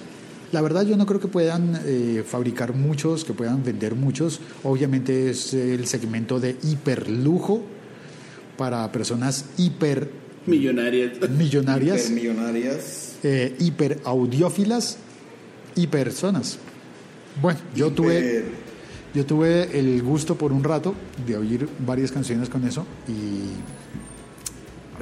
La 0.52 0.60
verdad 0.62 0.84
yo 0.86 0.96
no 0.96 1.06
creo 1.06 1.20
que 1.20 1.28
puedan 1.28 1.80
eh, 1.84 2.24
fabricar 2.26 2.72
muchos, 2.72 3.24
que 3.24 3.32
puedan 3.32 3.62
vender 3.64 3.94
muchos. 3.94 4.40
Obviamente 4.62 5.28
es 5.30 5.52
el 5.54 5.86
segmento 5.86 6.38
de 6.40 6.56
hiperlujo 6.62 7.62
para 8.56 8.90
personas 8.92 9.46
hiper 9.58 10.10
Millonarias. 10.46 11.30
millonarias, 11.30 12.10
millonarias. 12.10 13.16
eh, 13.22 13.54
hiper 13.58 14.00
audiófilas 14.04 14.98
y 15.74 15.86
personas. 15.88 16.58
Bueno, 17.40 17.60
yo 17.74 17.90
tuve, 17.90 18.44
yo 19.14 19.26
tuve 19.26 19.78
el 19.78 20.02
gusto 20.02 20.36
por 20.36 20.52
un 20.52 20.64
rato 20.64 20.94
de 21.26 21.36
oír 21.36 21.68
varias 21.80 22.12
canciones 22.12 22.48
con 22.48 22.66
eso 22.66 22.86
y 23.08 23.50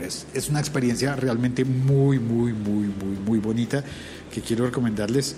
es, 0.05 0.27
es 0.35 0.49
una 0.49 0.61
experiencia 0.61 1.15
realmente 1.17 1.65
muy, 1.65 2.19
muy, 2.19 2.53
muy, 2.53 2.87
muy, 2.87 3.17
muy 3.25 3.39
bonita 3.39 3.85
que 4.33 4.41
quiero 4.41 4.67
recomendarles. 4.67 5.37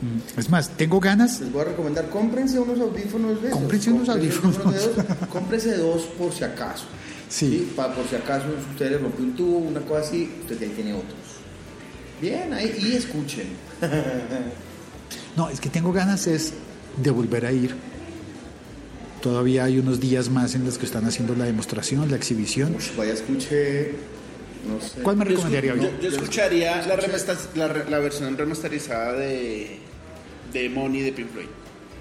Mm, 0.00 0.38
Es 0.38 0.48
más, 0.50 0.70
tengo 0.76 1.00
ganas. 1.00 1.40
Les 1.40 1.50
voy 1.52 1.62
a 1.62 1.64
recomendar, 1.64 2.08
cómprense 2.08 2.58
unos 2.58 2.78
audífonos 2.78 3.42
de 3.42 3.48
esos. 3.48 3.58
Cómprense 3.60 3.90
unos 3.90 4.08
audífonos. 4.08 4.56
Cómprense 5.32 5.76
dos 5.76 6.02
por 6.18 6.32
si 6.32 6.44
acaso. 6.44 6.84
Sí. 7.28 7.72
Pa- 7.76 7.92
por 7.94 8.06
si 8.08 8.14
acaso 8.16 8.46
usted 8.72 8.90
le 8.92 8.98
rompió 8.98 9.24
un 9.24 9.34
tubo, 9.36 9.58
una 9.58 9.80
cosa 9.80 10.00
así, 10.00 10.30
usted 10.42 10.68
ya 10.68 10.74
tiene 10.74 10.92
otros. 10.94 11.14
Bien, 12.20 12.52
ahí, 12.54 12.74
y 12.80 12.92
escuchen. 12.96 13.46
No, 15.36 15.48
es 15.48 15.60
que 15.60 15.68
tengo 15.68 15.92
ganas 15.92 16.26
es 16.26 16.52
de 17.00 17.10
volver 17.10 17.46
a 17.46 17.52
ir. 17.52 17.74
Todavía 19.22 19.64
hay 19.64 19.78
unos 19.78 20.00
días 20.00 20.28
más 20.30 20.54
en 20.54 20.64
los 20.64 20.78
que 20.78 20.86
están 20.86 21.04
haciendo 21.04 21.34
la 21.36 21.44
demostración, 21.44 22.10
la 22.10 22.16
exhibición. 22.16 22.76
Vaya, 22.96 23.12
escuche. 23.12 23.92
No 24.68 24.80
sé. 24.84 25.00
¿Cuál 25.02 25.16
me 25.16 25.24
recomendaría 25.24 25.76
yo- 25.76 25.90
yo 26.00 26.08
escucharía 26.08 26.84
la 27.88 27.98
versión 28.00 28.36
remasterizada 28.36 29.12
de, 29.12 29.78
de 30.52 30.68
Money 30.68 31.02
de 31.02 31.12
Pink 31.12 31.28
Floyd. 31.30 31.46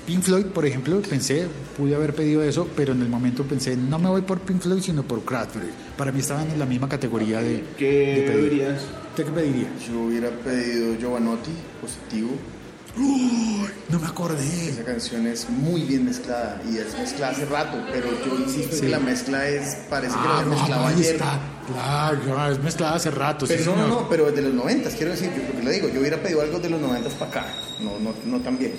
Pink 0.05 0.21
Floyd, 0.21 0.45
por 0.45 0.65
ejemplo, 0.65 1.01
pensé, 1.01 1.47
pude 1.75 1.93
haber 1.93 2.13
pedido 2.15 2.41
eso, 2.41 2.67
pero 2.77 2.93
en 2.93 3.01
el 3.01 3.09
momento 3.09 3.43
pensé, 3.43 3.75
no 3.75 3.99
me 3.99 4.07
voy 4.07 4.21
por 4.21 4.39
Pink 4.39 4.61
Floyd, 4.61 4.81
sino 4.81 5.03
por 5.03 5.23
Cranberry. 5.25 5.67
Para 5.97 6.13
mí 6.13 6.21
estaban 6.21 6.49
en 6.49 6.57
la 6.59 6.65
misma 6.65 6.87
categoría 6.87 7.41
de, 7.41 7.61
¿Qué 7.77 8.21
de 8.25 8.31
pedir. 8.31 8.49
dirías? 8.51 8.81
¿Usted 9.09 9.25
qué 9.25 9.31
pediría? 9.31 9.67
Yo 9.85 9.99
hubiera 10.03 10.29
pedido 10.29 10.95
Giovanotti, 10.97 11.51
positivo. 11.81 12.29
No 12.99 13.99
me 13.99 14.07
acordé. 14.07 14.69
Esa 14.69 14.83
canción 14.83 15.27
es 15.27 15.49
muy 15.49 15.81
bien 15.81 16.05
mezclada 16.05 16.61
y 16.69 16.77
es 16.77 16.97
mezclada 16.97 17.31
hace 17.33 17.45
rato, 17.45 17.77
pero 17.91 18.07
yo 18.25 18.35
insisto 18.39 18.71
en 18.73 18.75
Sí. 18.75 18.81
que 18.81 18.89
la 18.89 18.99
mezcla 18.99 19.47
es, 19.47 19.75
parece 19.89 20.15
que 20.15 20.27
la 20.27 20.39
Ah, 20.39 20.43
no, 20.43 20.49
mezclado 20.55 20.87
ahí 20.87 20.95
ayer. 20.95 21.15
está. 21.15 21.39
Claro, 21.71 22.51
es 22.51 22.59
mezclada 22.63 22.95
hace 22.95 23.11
rato. 23.11 23.45
sí, 23.45 23.53
Pero 23.57 23.71
no, 23.71 23.77
no, 23.77 23.83
señor. 23.87 24.01
no, 24.03 24.09
pero 24.09 24.31
de 24.31 24.41
los 24.41 24.53
noventas, 24.53 24.93
quiero 24.95 25.11
decir, 25.11 25.29
yo 25.35 25.43
lo 25.53 25.59
que 25.59 25.63
le 25.65 25.71
digo, 25.71 25.89
yo 25.89 25.99
hubiera 25.99 26.17
pedido 26.21 26.41
algo 26.41 26.59
de 26.59 26.69
los 26.69 26.81
noventas 26.81 27.13
para 27.13 27.31
acá, 27.31 27.45
no, 27.81 27.99
no, 27.99 28.13
no 28.25 28.43
tan 28.43 28.57
bien. 28.57 28.73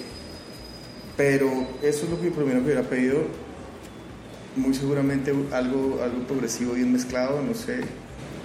Pero 1.16 1.48
eso 1.82 2.04
es 2.04 2.10
lo 2.10 2.20
que 2.20 2.30
primero 2.30 2.58
que 2.60 2.64
hubiera 2.66 2.82
pedido, 2.82 3.22
muy 4.56 4.74
seguramente 4.74 5.30
algo, 5.52 6.00
algo 6.02 6.26
progresivo 6.26 6.72
bien 6.74 6.92
mezclado, 6.92 7.40
no 7.42 7.54
sé, 7.54 7.80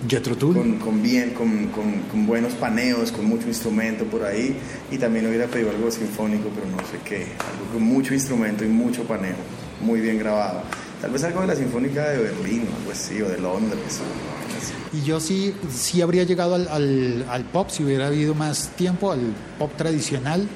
Jethro 0.08 0.36
Tull. 0.36 0.56
con, 0.56 0.78
con 0.80 1.02
bien, 1.04 1.32
con, 1.32 1.68
con- 1.68 2.00
con 2.12 2.26
buenos 2.26 2.54
paneos, 2.54 3.12
con 3.12 3.26
mucho 3.26 3.48
instrumento 3.48 4.04
por 4.06 4.24
ahí, 4.24 4.56
y 4.92 4.98
también 4.98 5.28
hubiera 5.28 5.48
pedido 5.48 5.70
algo 5.72 5.90
sinfónico, 5.92 6.50
pero 6.54 6.68
no 6.70 6.78
sé 6.90 6.98
qué, 7.06 7.24
algo 7.40 7.74
con 7.74 7.84
mucho 7.84 8.14
instrumento 8.14 8.64
y 8.66 8.68
mucho 8.68 9.04
paneo, 9.04 9.36
muy 9.82 10.00
bien 10.02 10.18
grabado. 10.20 10.62
Tal 11.02 11.12
vez 11.12 11.24
algo 11.26 11.42
de 11.42 11.48
la 11.48 11.56
Sinfónica 11.56 12.10
de 12.10 12.18
Berlín 12.24 12.66
o 12.72 12.78
algo 12.78 12.92
así, 12.94 13.22
o 13.22 13.28
de 13.28 13.38
Londres. 13.38 14.00
o. 14.00 14.96
Y 14.98 15.02
yo 15.02 15.20
sí, 15.20 15.54
sí 15.74 16.02
habría 16.02 16.24
llegado 16.24 16.56
al, 16.56 16.68
al- 16.70 17.26
al 17.30 17.44
pop 17.44 17.70
si 17.70 17.84
hubiera 17.84 18.08
habido 18.08 18.34
más 18.36 18.70
tiempo, 18.78 19.12
al 19.12 19.20
pop 19.60 19.72
tradicional, 19.76 20.48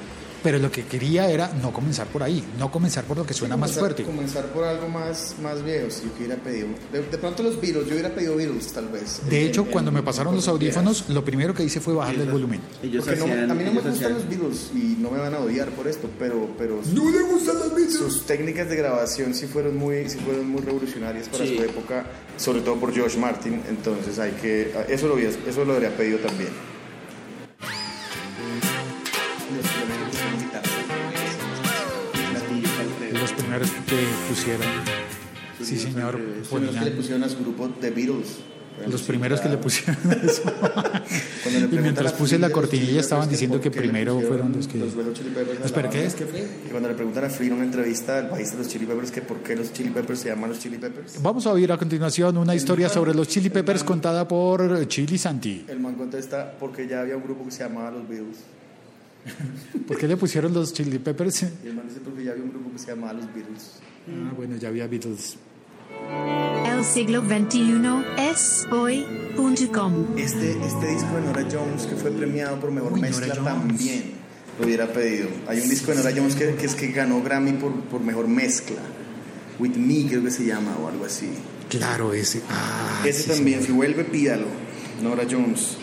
pero 0.48 0.58
lo 0.60 0.72
que 0.72 0.84
quería 0.84 1.28
era 1.28 1.52
no 1.60 1.74
comenzar 1.74 2.06
por 2.06 2.22
ahí, 2.22 2.42
no 2.58 2.70
comenzar 2.72 3.04
por 3.04 3.18
lo 3.18 3.26
que 3.26 3.34
suena 3.34 3.54
más 3.58 3.72
comenzar, 3.72 3.80
fuerte. 3.96 4.04
Comenzar 4.04 4.46
por 4.46 4.64
algo 4.64 4.88
más, 4.88 5.34
más 5.42 5.62
viejo, 5.62 5.90
si 5.90 6.04
yo 6.04 6.10
hubiera 6.16 6.36
pedido. 6.36 6.68
De, 6.90 7.02
de 7.02 7.18
pronto 7.18 7.42
los 7.42 7.60
Beatles, 7.60 7.84
yo 7.86 7.92
hubiera 7.92 8.08
pedido 8.14 8.34
Beatles 8.34 8.72
tal 8.72 8.88
vez. 8.88 9.20
De 9.28 9.42
En- 9.42 9.48
hecho, 9.48 9.60
en- 9.60 9.66
cuando 9.66 9.92
me 9.92 10.02
pasaron 10.02 10.34
los 10.34 10.48
audífonos, 10.48 11.04
lo 11.10 11.22
primero 11.22 11.52
que 11.52 11.64
hice 11.64 11.80
fue 11.80 11.92
bajarle 11.92 12.22
el 12.24 12.30
volumen. 12.30 12.62
Ellos 12.82 13.04
Porque 13.04 13.18
no 13.20 13.26
hacían- 13.26 13.50
a 13.50 13.54
mí 13.54 13.62
no 13.64 13.70
me 13.72 13.80
gustan 13.80 13.92
hacían- 13.92 14.14
los 14.14 14.26
Beatles 14.26 14.70
y 14.74 14.96
no 14.98 15.10
me 15.10 15.18
van 15.18 15.34
a 15.34 15.38
odiar 15.40 15.68
por 15.72 15.86
esto, 15.86 16.08
pero, 16.18 16.48
pero 16.56 16.80
¡No 16.94 17.10
le 17.10 17.20
gustan 17.24 17.56
los 17.58 17.74
Beatles! 17.74 17.98
sus 17.98 18.24
técnicas 18.24 18.70
de 18.70 18.76
grabación 18.76 19.34
sí 19.34 19.46
fueron 19.46 19.76
muy, 19.76 20.08
sí 20.08 20.16
fueron 20.24 20.48
muy 20.48 20.62
revolucionarias 20.62 21.28
para 21.28 21.44
Sí. 21.44 21.58
su 21.58 21.62
época, 21.62 22.06
sobre 22.38 22.62
todo 22.62 22.76
por 22.76 22.94
George 22.94 23.18
Martin. 23.18 23.60
Entonces 23.68 24.18
hay 24.18 24.30
que, 24.40 24.72
eso 24.88 25.08
lo, 25.08 25.18
eso 25.18 25.64
lo 25.66 25.74
habría 25.74 25.94
pedido 25.94 26.20
también. 26.20 26.48
Primeros 33.58 33.86
que 33.86 33.96
pusieron. 34.28 34.66
Sí, 35.62 35.78
señor. 35.78 36.14
Los 36.18 36.48
primeros 36.48 36.48
que 36.48 36.54
ponían- 36.54 36.84
le 36.84 36.90
pusieron 36.92 37.24
a 37.24 37.28
su 37.28 37.38
grupo 37.38 37.68
The 37.80 37.90
Beatles. 37.90 38.28
Los 38.88 39.02
primeros 39.02 39.40
que 39.40 39.48
le 39.48 39.56
pusieron 39.58 39.96
eso. 40.24 40.42
Le 41.50 41.76
Y 41.76 41.80
mientras 41.80 42.12
puse 42.12 42.38
la 42.38 42.50
cortinilla 42.50 43.00
estaban 43.00 43.28
diciendo 43.28 43.60
que 43.60 43.70
le 43.70 43.76
primero 43.76 44.20
fueron 44.20 44.52
los 44.52 44.68
que... 44.68 44.78
Los 44.78 44.92
Chili 45.14 45.30
Peppers 45.30 45.64
Espera, 45.64 45.90
¿qué 45.90 46.04
es? 46.04 46.14
Y 46.64 46.70
cuando 46.70 46.88
le 46.88 46.94
preguntan 46.94 47.24
a 47.24 47.28
Flea 47.30 47.48
en 47.48 47.54
una 47.54 47.64
entrevista 47.64 48.18
al 48.18 48.28
país 48.28 48.52
de 48.52 48.58
los 48.58 48.68
Chili 48.68 48.86
Peppers 48.86 49.10
que 49.10 49.22
por 49.22 49.38
qué 49.38 49.56
los 49.56 49.72
Chili 49.72 49.90
Peppers 49.90 50.20
se 50.20 50.28
llaman 50.28 50.50
los 50.50 50.60
Chili 50.60 50.78
Peppers, 50.78 51.20
Vamos 51.22 51.46
a 51.46 51.52
oír 51.52 51.72
a 51.72 51.76
continuación 51.78 52.36
una 52.36 52.54
historia 52.54 52.88
sobre 52.88 53.14
los 53.14 53.26
Chili 53.26 53.50
Peppers 53.50 53.82
contada 53.82 54.28
por 54.28 54.86
Chili 54.86 55.18
Santi. 55.18 55.64
el 55.66 55.80
man 55.80 55.94
contesta 55.94 56.54
porque 56.60 56.86
ya 56.86 57.00
había 57.00 57.16
un 57.16 57.24
grupo 57.24 57.46
que 57.46 57.50
se 57.50 57.64
llamaba 57.64 57.90
los 57.90 58.06
Beatles. 58.08 58.36
¿Por 59.86 59.96
qué 59.98 60.06
le 60.08 60.16
pusieron 60.16 60.52
los 60.54 60.72
Chili 60.72 60.98
Peppers? 60.98 61.42
Y 61.64 61.68
el 61.68 61.74
man 61.74 61.86
dice 61.88 62.00
porque 62.04 62.24
ya 62.24 62.32
había 62.32 62.44
un 62.44 62.50
grupo 62.50 62.70
que 62.72 62.78
se 62.78 62.86
llamaba 62.88 63.12
los 63.14 63.26
Beatles. 63.34 63.74
Ah, 64.08 64.32
bueno, 64.36 64.56
ya 64.56 64.68
había 64.68 64.86
Beatles. 64.86 65.36
El 66.66 66.84
siglo 66.84 67.22
XXI 67.22 67.82
es 68.30 68.66
hoy.com. 68.70 70.06
Este, 70.16 70.52
este 70.52 70.86
disco 70.88 71.14
de 71.16 71.22
Nora 71.22 71.46
Jones 71.50 71.86
que 71.86 71.96
fue 71.96 72.10
premiado 72.10 72.58
por 72.60 72.70
mejor 72.70 72.92
Uy, 72.94 73.00
mezcla 73.00 73.34
también 73.34 74.12
lo 74.58 74.64
hubiera 74.66 74.92
pedido. 74.92 75.28
Hay 75.46 75.60
un 75.60 75.68
disco 75.68 75.90
de 75.92 75.98
Nora 75.98 76.10
Jones 76.16 76.34
que, 76.34 76.54
que 76.54 76.66
es 76.66 76.74
que 76.74 76.88
ganó 76.92 77.22
Grammy 77.22 77.52
por, 77.52 77.72
por 77.82 78.00
mejor 78.00 78.28
mezcla. 78.28 78.76
With 79.58 79.76
Me 79.76 80.06
creo 80.08 80.22
que 80.22 80.30
se 80.30 80.46
llama 80.46 80.76
o 80.82 80.88
algo 80.88 81.04
así. 81.04 81.28
Claro, 81.68 82.12
ese. 82.14 82.40
Ah, 82.48 83.02
Ese 83.04 83.24
sí, 83.24 83.30
también, 83.30 83.60
si 83.60 83.66
señor. 83.66 83.76
vuelve 83.78 84.04
pídalo. 84.04 84.46
Nora 85.02 85.24
Jones. 85.30 85.76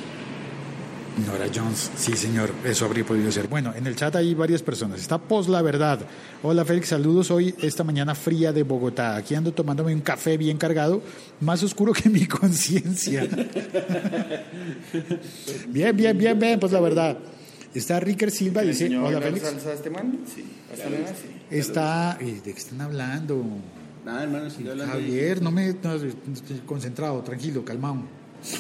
Nora 1.18 1.46
Jones, 1.54 1.92
sí 1.96 2.12
señor, 2.18 2.52
eso 2.66 2.84
habría 2.86 3.06
podido 3.06 3.32
ser. 3.32 3.48
Bueno, 3.48 3.74
en 3.74 3.88
el 3.88 3.96
chat 3.96 4.14
hay 4.18 4.34
varias 4.34 4.62
personas. 4.62 5.00
Está 5.00 5.18
Pos 5.18 5.48
La 5.48 5.62
Verdad. 5.62 6.00
Hola 6.44 6.66
Félix, 6.66 6.90
saludos 6.90 7.32
hoy, 7.32 7.56
esta 7.62 7.86
mañana 7.86 8.14
fría 8.16 8.52
de 8.52 8.64
Bogotá. 8.64 9.16
Aquí 9.16 9.34
ando 9.34 9.54
tomándome 9.54 9.94
un 9.94 10.02
café 10.02 10.36
bien 10.38 10.58
cargado, 10.58 11.02
más 11.40 11.64
oscuro 11.64 11.94
que 11.94 12.10
mi 12.10 12.26
conciencia. 12.28 13.26
bien, 15.70 15.96
bien, 15.96 16.18
bien, 16.18 16.38
bien, 16.38 16.60
Pos 16.60 16.74
La 16.74 16.82
Verdad. 16.82 17.18
Está 17.74 18.00
Ricker 18.00 18.30
Silva, 18.32 18.62
¿Le 18.62 18.70
dice, 18.70 18.98
hola 18.98 19.22
Félix. 19.22 19.46
salsa 19.48 19.74
este 19.74 19.90
man? 19.90 20.20
Sí. 20.34 20.44
Está, 21.50 22.18
eh, 22.20 22.42
¿de 22.44 22.54
qué 22.54 22.60
están 22.60 22.82
hablando? 22.82 23.42
Nada, 24.06 24.24
hermano, 24.24 24.50
sigue 24.50 24.72
hablando. 24.72 24.94
Javier, 24.94 25.42
no 25.42 25.52
me, 25.52 25.74
no, 25.82 25.94
estoy 25.96 26.60
concentrado, 26.66 27.22
tranquilo, 27.22 27.64
calmado. 27.64 27.98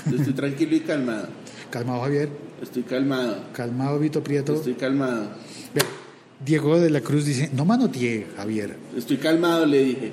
Yo 0.10 0.18
estoy 0.18 0.34
tranquilo 0.34 0.76
y 0.76 0.80
calmado. 0.82 1.28
Calmado 1.70 2.02
Javier, 2.02 2.30
Estoy 2.62 2.84
calmado. 2.84 3.38
calmado 3.54 4.00
Vito 4.00 4.24
Prieto. 4.24 4.54
Estoy 4.56 4.74
calmado. 4.76 5.28
Diego 6.44 6.80
de 6.80 6.90
la 6.90 7.02
Cruz 7.02 7.26
dice, 7.26 7.50
no 7.54 7.66
manoteé, 7.66 8.28
Javier. 8.38 8.76
Estoy 8.96 9.18
calmado, 9.18 9.66
le 9.66 9.84
dije. 9.84 10.12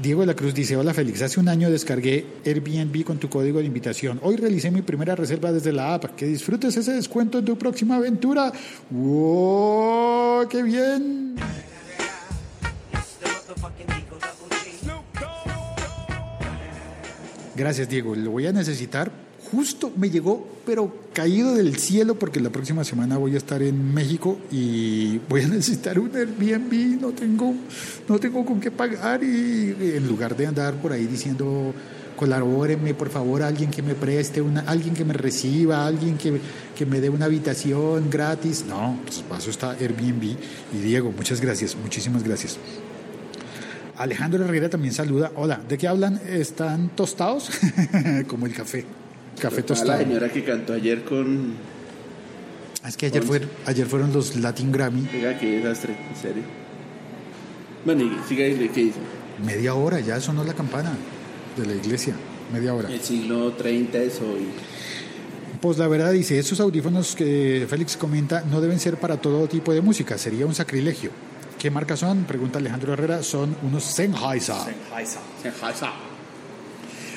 Diego 0.00 0.20
de 0.20 0.26
la 0.28 0.34
Cruz 0.36 0.54
dice, 0.54 0.76
hola 0.76 0.94
Félix, 0.94 1.22
hace 1.22 1.40
un 1.40 1.48
año 1.48 1.70
descargué 1.70 2.24
Airbnb 2.46 3.02
con 3.04 3.18
tu 3.18 3.28
código 3.28 3.58
de 3.58 3.64
invitación. 3.64 4.20
Hoy 4.22 4.36
realicé 4.36 4.70
mi 4.70 4.82
primera 4.82 5.16
reserva 5.16 5.50
desde 5.50 5.72
la 5.72 5.94
app. 5.94 6.14
Que 6.14 6.26
disfrutes 6.26 6.76
ese 6.76 6.92
descuento 6.92 7.38
en 7.40 7.44
tu 7.44 7.58
próxima 7.58 7.96
aventura. 7.96 8.52
¡Wow! 8.90 10.46
¡Qué 10.48 10.62
bien! 10.62 11.27
Gracias, 17.58 17.88
Diego. 17.88 18.14
Lo 18.14 18.30
voy 18.30 18.46
a 18.46 18.52
necesitar 18.52 19.10
justo 19.50 19.92
me 19.96 20.10
llegó, 20.10 20.46
pero 20.66 20.92
caído 21.12 21.54
del 21.54 21.78
cielo, 21.78 22.18
porque 22.18 22.40
la 22.40 22.50
próxima 22.50 22.84
semana 22.84 23.16
voy 23.18 23.34
a 23.34 23.38
estar 23.38 23.62
en 23.62 23.94
México 23.94 24.38
y 24.50 25.18
voy 25.28 25.42
a 25.42 25.48
necesitar 25.48 25.98
un 25.98 26.14
Airbnb, 26.14 27.00
no 27.00 27.10
tengo, 27.12 27.54
no 28.08 28.18
tengo 28.18 28.44
con 28.44 28.60
qué 28.60 28.70
pagar 28.70 29.22
y 29.22 29.74
en 29.80 30.06
lugar 30.06 30.36
de 30.36 30.46
andar 30.46 30.74
por 30.74 30.92
ahí 30.92 31.06
diciendo 31.06 31.72
colabóreme 32.16 32.94
por 32.94 33.10
favor 33.10 33.44
alguien 33.44 33.70
que 33.70 33.80
me 33.80 33.94
preste 33.94 34.40
una, 34.42 34.62
alguien 34.62 34.92
que 34.92 35.04
me 35.04 35.14
reciba, 35.14 35.86
alguien 35.86 36.18
que, 36.18 36.40
que 36.76 36.84
me 36.84 37.00
dé 37.00 37.08
una 37.08 37.26
habitación 37.26 38.10
gratis. 38.10 38.64
No, 38.68 38.98
pues 39.04 39.20
paso 39.20 39.50
está 39.50 39.70
Airbnb 39.70 40.36
y 40.74 40.78
Diego, 40.78 41.12
muchas 41.12 41.40
gracias, 41.40 41.76
muchísimas 41.76 42.24
gracias. 42.24 42.58
Alejandro 43.98 44.44
Herrera 44.44 44.70
también 44.70 44.94
saluda. 44.94 45.32
Hola, 45.34 45.60
¿de 45.68 45.76
qué 45.76 45.88
hablan? 45.88 46.20
¿Están 46.28 46.90
tostados? 46.90 47.50
Como 48.28 48.46
el 48.46 48.54
café. 48.54 48.84
Café 49.40 49.56
A 49.56 49.60
la 49.60 49.66
tostado. 49.66 49.98
señora 49.98 50.28
que 50.32 50.44
cantó 50.44 50.72
ayer 50.72 51.02
con. 51.04 51.54
Es 52.86 52.96
que 52.96 53.06
ayer, 53.06 53.22
fue, 53.24 53.40
ayer 53.66 53.86
fueron 53.86 54.12
los 54.12 54.36
Latin 54.36 54.70
Grammy. 54.70 55.02
Diga 55.12 55.36
qué 55.38 55.56
desastre, 55.58 55.96
en 56.08 56.16
serio. 56.16 56.42
Bueno, 57.84 58.04
y 58.04 58.28
siga 58.28 58.44
ahí, 58.44 58.70
¿qué 58.72 58.84
dice? 58.84 58.98
Media 59.44 59.74
hora, 59.74 59.98
ya 60.00 60.20
sonó 60.20 60.44
la 60.44 60.54
campana 60.54 60.92
de 61.56 61.66
la 61.66 61.74
iglesia. 61.74 62.14
Media 62.52 62.74
hora. 62.74 62.88
El 62.90 63.00
siglo 63.00 63.52
30 63.52 63.98
es 63.98 64.20
hoy. 64.20 64.46
Pues 65.60 65.76
la 65.76 65.88
verdad 65.88 66.12
dice, 66.12 66.38
esos 66.38 66.60
audífonos 66.60 67.16
que 67.16 67.66
Félix 67.68 67.96
comenta 67.96 68.42
no 68.42 68.60
deben 68.60 68.78
ser 68.78 68.96
para 68.96 69.16
todo 69.16 69.48
tipo 69.48 69.72
de 69.74 69.80
música, 69.80 70.16
sería 70.18 70.46
un 70.46 70.54
sacrilegio. 70.54 71.10
¿Qué 71.58 71.72
marca 71.72 71.96
son? 71.96 72.22
Pregunta 72.22 72.60
Alejandro 72.60 72.92
Herrera, 72.92 73.22
son 73.22 73.56
unos 73.62 73.82
Sennheiser. 73.82 74.54
Sennheiser. 75.42 75.88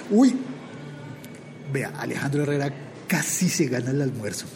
Uy, 0.09 0.35
vea, 1.71 1.93
Alejandro 1.99 2.41
Herrera 2.41 2.73
casi 3.07 3.49
se 3.49 3.65
gana 3.67 3.91
el 3.91 4.01
almuerzo. 4.01 4.47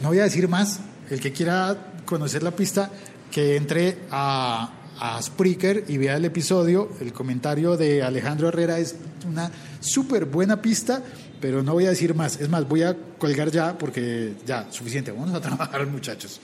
No 0.00 0.08
voy 0.08 0.20
a 0.20 0.24
decir 0.24 0.48
más, 0.48 0.80
el 1.10 1.20
que 1.20 1.30
quiera 1.30 1.92
conocer 2.06 2.42
la 2.42 2.52
pista, 2.52 2.90
que 3.30 3.56
entre 3.56 3.98
a, 4.10 4.72
a 4.98 5.20
Spreaker 5.20 5.84
y 5.88 5.98
vea 5.98 6.16
el 6.16 6.24
episodio, 6.24 6.90
el 7.00 7.12
comentario 7.12 7.76
de 7.76 8.02
Alejandro 8.02 8.48
Herrera 8.48 8.78
es 8.78 8.96
una 9.28 9.50
súper 9.80 10.24
buena 10.24 10.62
pista, 10.62 11.02
pero 11.38 11.62
no 11.62 11.74
voy 11.74 11.84
a 11.84 11.90
decir 11.90 12.14
más. 12.14 12.40
Es 12.40 12.48
más, 12.48 12.66
voy 12.66 12.82
a 12.82 12.96
colgar 13.18 13.50
ya 13.50 13.76
porque 13.76 14.36
ya, 14.46 14.68
suficiente. 14.70 15.12
Vámonos 15.12 15.34
a 15.34 15.40
trabajar, 15.40 15.86
muchachos. 15.88 16.40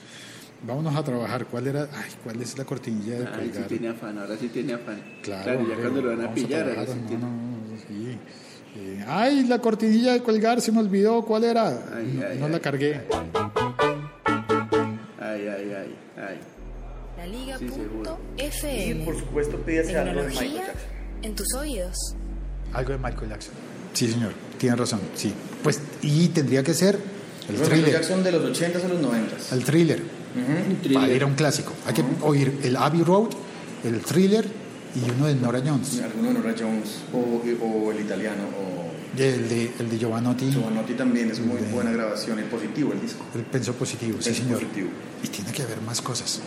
Vámonos 0.62 0.96
a 0.96 1.04
trabajar. 1.04 1.46
¿Cuál 1.46 1.68
era? 1.68 1.82
Ay, 1.92 2.10
¿cuál 2.24 2.40
es 2.42 2.58
la 2.58 2.64
cortinilla 2.64 3.14
de 3.20 3.26
Ay, 3.26 3.32
sí 3.46 3.50
colgar? 3.52 3.68
tiene 3.68 3.88
afán, 3.88 4.18
ahora 4.18 4.36
sí 4.36 4.48
tiene 4.48 4.74
afán. 4.74 5.00
Claro, 5.22 5.52
ya 5.52 5.58
hombre, 5.58 5.76
cuando 5.76 6.02
lo 6.02 6.16
van 6.16 6.26
a 6.26 6.34
pillar, 6.34 6.62
ahora 6.62 6.72
trabajar, 6.84 6.94
sí 6.94 7.00
no, 7.02 7.08
tiene. 7.08 7.22
no, 7.22 7.30
no, 7.30 7.76
sí. 7.86 8.18
Eh, 8.76 9.04
ay, 9.06 9.44
la 9.44 9.58
cortinilla 9.60 10.12
de 10.14 10.22
colgar 10.22 10.60
se 10.60 10.72
me 10.72 10.80
olvidó. 10.80 11.22
¿Cuál 11.24 11.44
era? 11.44 11.68
Ay, 11.68 12.12
no 12.18 12.26
ay, 12.26 12.38
no 12.38 12.46
ay. 12.46 12.52
la 12.52 12.60
cargué. 12.60 13.00
Ay, 15.20 15.46
ay, 15.48 15.72
ay, 15.76 15.96
ay. 16.16 16.38
La 17.16 17.26
Liga 17.26 17.58
Sí, 17.58 17.64
punto 17.66 18.18
FM. 18.36 19.04
Por 19.04 19.18
supuesto, 19.18 19.56
pídase 19.58 19.96
algo 19.96 20.22
de 20.22 20.28
Michael 20.28 20.52
Jackson. 20.54 20.74
en 21.22 21.34
tus 21.34 21.54
oídos. 21.54 21.96
Algo 22.72 22.92
de 22.92 22.98
Michael 22.98 23.30
Jackson. 23.30 23.54
Sí, 23.92 24.08
señor. 24.10 24.32
Tiene 24.58 24.76
razón. 24.76 25.00
Sí. 25.14 25.32
Pues, 25.62 25.80
y 26.02 26.28
tendría 26.28 26.62
que 26.62 26.74
ser 26.74 26.96
el 27.48 27.54
Michael 27.54 27.70
thriller. 27.70 27.92
Jackson 27.92 28.22
de 28.24 28.32
los 28.32 28.42
80s 28.60 28.84
a 28.84 28.88
los 28.88 29.00
90s. 29.00 29.52
El 29.52 29.64
thriller. 29.64 30.02
Para 30.94 31.12
ir 31.12 31.22
a 31.22 31.26
un 31.26 31.34
clásico. 31.34 31.72
Hay 31.86 31.94
que 31.94 32.04
oír 32.22 32.60
el 32.62 32.76
Abbey 32.76 33.02
Road, 33.02 33.28
el 33.84 34.00
thriller 34.00 34.46
y 34.94 35.10
uno 35.10 35.26
de 35.26 35.34
Nora 35.34 35.60
Jones. 35.64 36.00
Alguno 36.02 36.28
de 36.28 36.34
Nora 36.34 36.54
Jones 36.58 36.98
o, 37.12 37.64
o 37.64 37.92
el 37.92 38.00
italiano 38.00 38.42
o 38.58 39.20
El 39.20 39.48
de, 39.48 39.72
el 39.78 39.90
de 39.90 39.98
Giovanotti. 39.98 40.50
Giovanotti 40.50 40.94
también 40.94 41.30
es 41.30 41.40
muy 41.40 41.60
buena 41.72 41.90
grabación, 41.92 42.38
es 42.38 42.46
positivo 42.46 42.92
el 42.92 43.00
disco. 43.00 43.24
El 43.34 43.42
pensó 43.42 43.72
positivo, 43.74 44.18
sí, 44.20 44.30
Es 44.30 44.36
señor. 44.38 44.60
positivo. 44.60 44.88
Y 45.22 45.28
tiene 45.28 45.52
que 45.52 45.62
haber 45.62 45.80
más 45.82 46.00
cosas. 46.00 46.40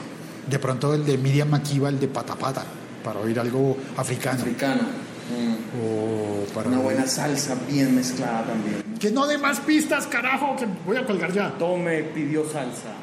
De 0.49 0.57
pronto 0.59 0.93
el 0.93 1.05
de 1.05 1.17
Miriam 1.17 1.49
Makiba, 1.49 1.89
el 1.89 1.99
de 1.99 2.07
Patapata, 2.07 2.63
para 3.03 3.19
oír 3.19 3.39
algo 3.39 3.77
africano. 3.97 4.41
Africano. 4.41 4.81
mm. 4.83 5.55
O 5.83 6.45
para 6.53 6.69
Una 6.69 6.79
buena 6.79 7.07
salsa 7.07 7.55
bien 7.69 7.95
mezclada 7.95 8.45
también. 8.45 8.83
Que 8.99 9.11
no 9.11 9.25
dé 9.27 9.37
más 9.37 9.59
pistas, 9.61 10.07
carajo, 10.07 10.55
que 10.55 10.65
voy 10.85 10.97
a 10.97 11.05
colgar 11.05 11.31
ya. 11.31 11.57
Tome 11.57 12.03
pidió 12.03 12.43
salsa. 12.49 12.93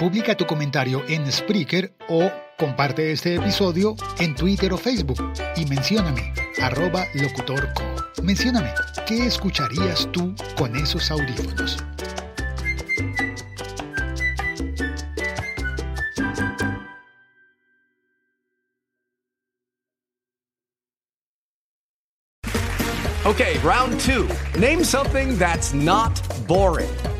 Publica 0.00 0.34
tu 0.34 0.46
comentario 0.46 1.04
en 1.08 1.30
Spreaker 1.30 1.94
o 2.08 2.32
comparte 2.56 3.12
este 3.12 3.34
episodio 3.34 3.96
en 4.18 4.34
Twitter 4.34 4.72
o 4.72 4.78
Facebook 4.78 5.18
y 5.56 5.66
mencióname, 5.66 6.32
arroba 6.62 7.04
locutorco. 7.12 7.82
Mencióname, 8.22 8.72
¿qué 9.06 9.26
escucharías 9.26 10.08
tú 10.10 10.34
con 10.56 10.74
esos 10.74 11.10
audífonos? 11.10 11.76
Okay, 23.26 23.58
round 23.62 24.00
two. 24.00 24.26
Name 24.58 24.82
something 24.82 25.36
that's 25.36 25.74
not 25.74 26.18
boring. 26.48 26.88